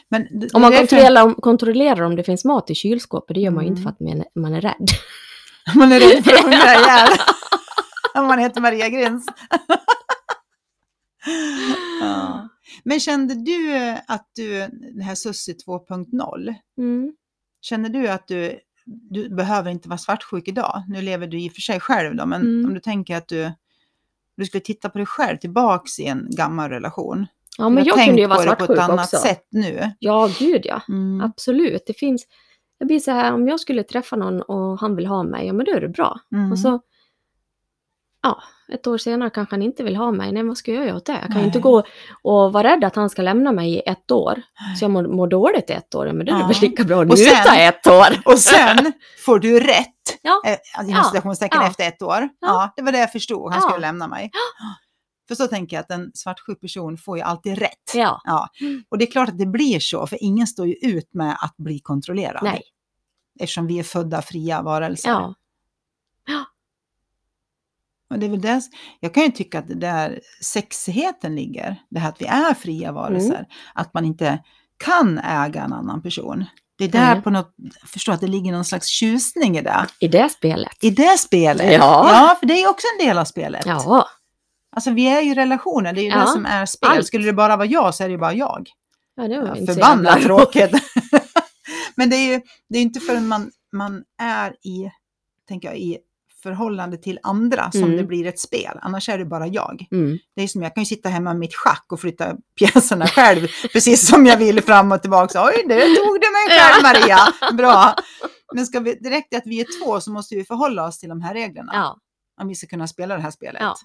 Men 0.10 0.28
Om 0.54 0.62
man 0.62 0.72
kontrollerar 0.72 1.24
om, 1.24 1.36
kontrollerar 1.36 2.02
om 2.02 2.16
det 2.16 2.24
finns 2.24 2.46
mat 2.46 2.70
i 2.70 2.76
kylskåpet, 2.76 3.34
det 3.34 3.40
gör 3.42 3.52
man 3.52 3.64
ju 3.64 3.70
inte 3.70 3.82
Mm. 3.82 3.84
för 3.84 4.06
att 4.06 4.16
man, 4.18 4.44
man 4.44 4.54
är 4.54 4.62
rädd. 4.62 4.88
Man 5.76 5.92
är 5.92 6.00
rädd 6.00 6.24
för 6.26 6.34
att 6.34 6.44
hungra 6.44 6.58
ihjäl. 6.76 7.10
Om 8.16 8.28
man 8.28 8.40
heter 8.40 8.62
Maria 8.62 8.90
Grins. 8.90 9.26
ja. 12.02 12.50
Men 12.84 13.00
kände 13.00 13.36
du 13.36 13.78
att 14.08 14.30
du, 14.36 14.68
det 14.98 15.04
här 15.04 15.16
Sussi 15.16 15.54
2.0, 15.68 16.56
Mm. 16.78 17.14
känner 17.62 17.90
du 17.90 18.08
att 18.08 18.28
du, 18.28 18.60
du 18.86 19.30
behöver 19.36 19.72
inte 19.72 19.90
vara 19.90 19.98
svartsjuk 19.98 20.48
idag? 20.48 20.84
Nu 20.88 21.02
lever 21.02 21.28
du 21.28 21.42
i 21.42 21.50
och 21.50 21.54
för 21.54 21.62
sig 21.62 21.80
själv 21.80 22.16
då, 22.16 22.26
men 22.26 22.42
Mm. 22.42 22.66
om 22.66 22.74
du 22.74 22.80
tänker 22.80 23.16
att 23.16 23.28
du, 23.28 23.52
du 24.38 24.46
skulle 24.46 24.62
titta 24.62 24.90
på 24.90 24.98
dig 24.98 25.08
själv 25.08 25.38
tillbaks 25.38 26.00
i 26.00 26.06
en 26.06 26.28
gammal 26.30 26.70
relation. 26.70 27.28
Ja, 27.58 27.70
men 27.70 27.84
jag 27.84 27.96
har 27.96 28.06
kunde 28.06 28.22
ju 28.22 28.28
vara 28.28 28.38
på 28.38 28.44
det 28.46 28.50
på 28.56 28.56
svartsjuk 28.66 28.78
ett 28.80 28.90
annat 28.90 29.06
också. 29.14 29.18
sätt 29.18 29.48
nu. 29.52 29.92
Ja, 30.00 30.30
gud 30.40 30.62
ja. 30.66 30.82
Mm. 30.90 31.22
Absolut. 31.22 31.84
Det 31.88 31.94
finns... 31.94 32.26
Jag 32.78 32.88
blir 32.88 33.00
så 33.00 33.12
här, 33.12 33.34
om 33.34 33.48
jag 33.48 33.60
skulle 33.60 33.84
träffa 33.84 34.16
någon 34.16 34.42
och 34.42 34.80
han 34.80 34.96
vill 34.96 35.06
ha 35.06 35.24
mig, 35.24 35.48
ja 35.48 35.54
men 35.54 35.66
då 35.66 35.72
är 35.72 35.82
det 35.82 35.90
bra. 35.90 36.20
Mm. 36.36 36.52
Och 36.52 36.60
så... 36.60 36.80
Ja, 38.24 38.42
ett 38.74 38.88
år 38.88 38.98
senare 38.98 39.30
kanske 39.30 39.56
han 39.56 39.62
inte 39.62 39.84
vill 39.84 39.96
ha 39.96 40.12
mig. 40.12 40.32
Nej, 40.32 40.44
vad 40.44 40.58
ska 40.58 40.74
jag 40.74 40.86
göra 40.86 40.96
åt 40.98 41.06
det? 41.06 41.12
Jag 41.12 41.28
kan 41.28 41.38
Nej. 41.38 41.46
inte 41.46 41.60
gå 41.60 41.84
och 42.24 42.54
vara 42.54 42.64
rädd 42.72 42.84
att 42.84 42.96
han 42.96 43.10
ska 43.10 43.22
lämna 43.22 43.52
mig 43.52 43.74
i 43.76 43.80
ett 43.80 44.12
år. 44.12 44.42
Så 44.80 44.84
jag 44.84 44.92
mår, 44.92 45.04
mår 45.04 45.28
dåligt 45.28 45.70
i 45.70 45.74
ett 45.74 45.96
år. 45.96 46.08
Ja, 46.08 46.14
Men 46.14 46.26
då 46.26 46.32
är 46.32 46.36
det 46.36 46.42
Ja. 46.42 46.48
väl 46.48 46.56
lika 46.62 46.84
bra 46.84 47.02
att 47.02 47.12
Och 47.12 47.18
njuta 47.18 47.36
sen- 47.36 47.60
ett 47.68 47.88
år. 47.88 48.08
Och 48.34 48.40
sen 48.40 48.94
får 49.26 49.40
du 49.40 49.60
rätt, 49.60 49.88
Ja. 50.22 50.42
citationstecken, 51.12 51.60
Ja. 51.62 51.68
efter 51.68 51.88
ett 51.88 52.02
år. 52.02 52.20
Ja. 52.22 52.30
Ja. 52.40 52.74
det 52.76 52.82
var 52.82 52.92
det 52.92 53.00
jag 53.00 53.12
förstod, 53.12 53.52
han 53.54 53.62
skulle 53.62 53.80
lämna 53.88 54.08
mig. 54.08 54.32
För 55.28 55.36
så 55.36 55.48
tänker 55.48 55.76
jag 55.76 55.82
att 55.82 55.92
en 55.92 56.12
svartsjuk 56.14 56.62
person 56.62 56.98
får 56.98 57.18
ju 57.18 57.24
alltid 57.24 57.58
rätt. 57.58 57.92
Ja. 57.94 58.22
Ja. 58.24 58.50
Och 58.90 58.98
det 58.98 59.08
är 59.08 59.12
klart 59.12 59.30
att 59.30 59.38
det 59.38 59.46
blir 59.46 59.80
så, 59.80 60.08
för 60.08 60.24
ingen 60.24 60.48
står 60.48 60.68
ju 60.68 60.74
ut 60.74 61.14
med 61.14 61.38
att 61.42 61.58
bli 61.58 61.80
kontrollerad. 61.80 62.44
Nej. 62.44 62.62
Eftersom 63.40 63.68
vi 63.68 63.80
är 63.80 63.84
födda 63.84 64.22
fria 64.22 64.62
varelser. 64.62 65.10
Ja. 65.10 65.36
Och 68.10 68.20
det 68.20 68.26
är 68.26 68.30
väl 68.30 68.42
det, 68.42 68.62
jag 69.00 69.14
kan 69.14 69.24
ju 69.24 69.32
tycka 69.32 69.60
att 69.60 69.68
det 69.68 69.76
där 69.76 70.20
sexigheten 70.42 71.36
ligger, 71.36 71.82
det 71.90 72.00
här 72.00 72.10
att 72.10 72.22
vi 72.22 72.26
är 72.26 72.54
fria 72.54 72.92
varelser, 72.92 73.34
Mm. 73.36 73.46
att 73.74 73.94
man 73.94 74.06
inte 74.06 74.44
kan 74.78 75.18
äga 75.20 75.64
en 75.64 75.74
annan 75.74 76.02
person. 76.02 76.46
Det 76.78 76.84
är 76.84 76.90
där 76.90 77.14
Nej. 77.14 77.22
på 77.22 77.30
något, 77.30 77.56
förstår 77.86 78.14
att 78.14 78.22
det 78.22 78.28
ligger 78.28 78.52
någon 78.52 78.66
slags 78.66 78.88
tjusning 78.88 79.58
i 79.58 79.62
det. 79.62 79.88
I 80.00 80.08
det 80.08 80.30
spelet. 80.30 80.84
I 80.84 80.90
det 80.90 81.20
spelet. 81.20 81.74
Ja. 81.74 82.10
ja, 82.12 82.38
för 82.40 82.48
det 82.48 82.54
är 82.54 82.70
också 82.70 82.88
en 83.00 83.08
del 83.08 83.18
av 83.18 83.26
spelet. 83.26 83.66
Ja. 83.66 84.08
Alltså 84.76 84.92
vi 84.92 85.08
är 85.08 85.22
ju 85.22 85.34
relationer, 85.36 85.94
det 85.94 86.02
är 86.02 86.04
ju 86.04 86.10
Ja, 86.10 86.20
det 86.20 86.28
som 86.28 86.46
är 86.46 86.66
spel. 86.66 86.90
allt. 86.90 87.06
Skulle 87.08 87.26
det 87.26 87.34
bara 87.34 87.58
vara 87.58 87.68
jag 87.68 87.96
så 87.96 88.04
är 88.04 88.08
det 88.08 88.12
ju 88.12 88.18
bara 88.18 88.34
jag. 88.34 88.70
ja, 89.16 89.28
det 89.28 89.42
var 89.42 89.48
Ja, 89.58 89.66
förbannat 89.74 90.22
tråkigt. 90.22 90.72
Men 91.96 92.10
det 92.10 92.16
är 92.16 92.34
ju 92.34 92.42
det 92.70 92.78
är 92.78 92.82
inte 92.82 93.00
förrän 93.00 93.28
man, 93.28 93.52
man 93.74 94.04
är 94.22 94.52
i, 94.52 94.92
tänker 95.48 95.68
jag, 95.68 95.78
i 95.78 95.98
förhållande 96.44 96.98
till 96.98 97.20
andra 97.24 97.72
som 97.72 97.84
Mm. 97.84 97.98
det 97.98 98.04
blir 98.04 98.26
ett 98.28 98.40
spel. 98.40 98.78
Annars 98.82 99.10
är 99.10 99.18
det 99.18 99.26
bara 99.26 99.48
jag. 99.48 99.86
Mm. 99.92 100.18
Det 100.36 100.42
är 100.44 100.48
som 100.48 100.62
jag 100.62 100.74
kan 100.76 100.82
ju 100.84 100.86
sitta 100.86 101.10
hemma 101.10 101.30
med 101.30 101.40
mitt 101.40 101.56
schack 101.56 101.86
och 101.92 102.00
flytta 102.00 102.36
pjäserna 102.60 103.08
själv, 103.08 103.48
precis 103.74 104.08
som 104.08 104.26
jag 104.26 104.38
vill 104.38 104.62
fram 104.64 104.92
och 104.92 105.02
tillbaka. 105.02 105.44
Oj, 105.46 105.66
det 105.68 105.80
tog 105.80 106.20
du 106.22 106.28
mig 106.32 106.60
själv 106.60 106.84
Maria. 106.84 107.18
Bra. 107.58 107.96
Men 108.54 108.66
ska 108.66 108.80
vi, 108.80 108.96
direkt 108.96 109.36
att 109.36 109.44
vi 109.46 109.62
är 109.62 109.84
två 109.84 110.02
så 110.02 110.12
måste 110.12 110.36
vi 110.36 110.44
förhålla 110.44 110.86
oss 110.88 111.00
till 111.00 111.10
de 111.10 111.22
här 111.22 111.34
reglerna. 111.34 111.72
Ja, 111.76 111.98
Om 112.42 112.48
vi 112.48 112.56
ska 112.56 112.68
kunna 112.68 112.88
spela 112.88 113.16
det 113.16 113.22
här 113.22 113.32
spelet. 113.32 113.62
Ja. 113.62 113.76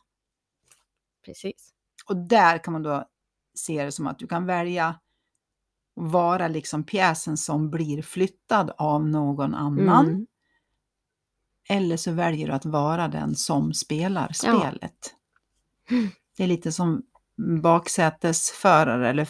Precis. 1.26 1.72
Och 2.08 2.16
där 2.16 2.58
kan 2.64 2.72
man 2.72 2.82
då 2.82 3.04
se 3.54 3.84
det 3.84 3.92
som 3.92 4.06
att 4.06 4.18
du 4.18 4.26
kan 4.26 4.46
välja 4.46 4.86
att 4.88 5.00
vara 5.94 6.48
liksom 6.48 6.84
pjäsen 6.84 7.36
som 7.36 7.70
blir 7.70 8.02
flyttad 8.02 8.70
av 8.78 9.08
någon 9.08 9.54
annan. 9.54 10.06
Mm. 10.08 10.26
Eller 11.68 11.96
så 11.96 12.12
väljer 12.12 12.46
du 12.46 12.52
att 12.52 12.66
vara 12.66 13.08
den 13.08 13.34
som 13.34 13.74
spelar 13.74 14.30
Ja. 14.42 14.58
spelet. 14.60 15.14
Det 16.36 16.42
är 16.44 16.46
lite 16.48 16.72
som 16.72 17.02
baksätesförare 17.62 19.10
eller 19.10 19.24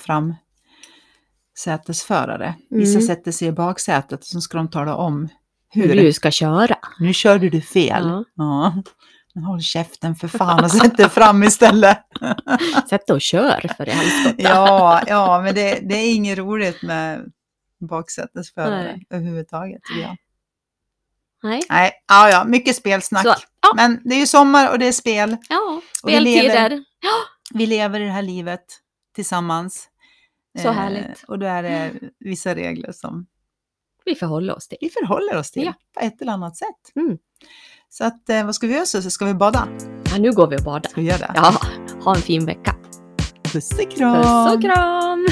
framsätesförare. 1.54 2.54
Vissa 2.70 2.98
Mm. 2.98 3.06
sätter 3.06 3.32
sig 3.32 3.48
i 3.48 3.52
baksätet 3.52 4.20
och 4.20 4.26
så 4.26 4.40
ska 4.40 4.56
de 4.58 4.70
tala 4.70 4.96
om 4.96 5.28
Hur 5.68 5.88
hur. 5.88 5.94
du 5.94 6.12
ska 6.12 6.30
köra. 6.30 6.76
Nu 7.00 7.12
körde 7.12 7.50
du 7.50 7.60
fel. 7.60 8.04
Ja. 8.04 8.24
Ja. 8.34 8.82
Men 9.36 9.44
Håll 9.44 9.60
käften 9.60 10.14
för 10.16 10.28
fan 10.28 10.64
och 10.64 10.70
sätt 10.70 10.96
dig 10.96 11.08
fram 11.08 11.42
istället. 11.42 11.98
Sätt 12.90 13.06
dig 13.06 13.14
och 13.14 13.20
kör 13.20 13.74
för 13.76 13.88
i 13.88 13.90
helskotta. 13.92 14.34
Ja, 14.42 15.02
ja, 15.06 15.40
men 15.44 15.54
det, 15.54 15.78
det 15.88 15.94
är 15.94 16.14
inget 16.14 16.38
roligt 16.38 16.82
med 16.82 17.32
baksätesförare 17.80 19.00
överhuvudtaget. 19.10 19.82
jag. 20.02 20.16
Nej. 21.42 21.62
Nej, 21.70 21.92
ja, 22.08 22.30
ja, 22.30 22.44
mycket 22.44 22.76
spelsnack. 22.76 23.22
Så, 23.22 23.34
ja. 23.62 23.72
Men 23.76 24.00
det 24.04 24.14
är 24.14 24.18
ju 24.20 24.26
sommar 24.26 24.70
och 24.72 24.78
det 24.78 24.86
är 24.88 24.92
spel. 24.92 25.36
Ja, 25.48 25.80
Och 26.02 26.08
vi 26.08 26.12
speltider. 26.12 26.84
Vi 27.54 27.66
lever 27.66 28.00
i 28.00 28.04
det 28.04 28.10
här 28.12 28.22
livet 28.22 28.64
tillsammans. 29.14 29.88
Så 30.62 30.68
Eh, 30.68 30.74
härligt. 30.74 31.22
och 31.28 31.38
då 31.38 31.46
är 31.46 31.62
det 31.62 31.92
vissa 32.18 32.54
regler 32.54 32.92
som 32.92 33.26
Vi 34.04 34.14
förhåller 34.14 34.56
oss 34.56 34.68
till. 34.68 34.78
vi 34.80 34.90
förhåller 34.90 35.36
oss 35.36 35.50
till 35.50 35.64
Ja. 35.64 35.74
på 35.94 36.00
ett 36.00 36.22
eller 36.22 36.32
annat 36.32 36.56
sätt. 36.56 36.92
Mm. 36.96 37.18
Så 37.98 38.04
att, 38.04 38.30
eh, 38.30 38.44
vad 38.44 38.54
ska 38.54 38.66
vi 38.66 38.74
göra 38.74 38.86
så? 38.86 39.10
Ska 39.10 39.24
vi 39.24 39.34
bada? 39.34 39.68
Ja, 40.10 40.18
nu 40.18 40.32
går 40.32 40.46
vi 40.46 40.56
och 40.56 40.62
badar. 40.62 40.90
Ska 40.90 41.00
vi 41.00 41.06
göra 41.06 41.18
det? 41.18 41.32
Ja, 41.34 41.54
ha 42.04 42.14
en 42.14 42.22
fin 42.22 42.46
vecka. 42.46 42.74
Puss 43.52 43.72
och 43.72 43.90
kram! 43.96 44.22
Puss 44.22 44.54
och 44.54 44.62
kram! 44.62 45.26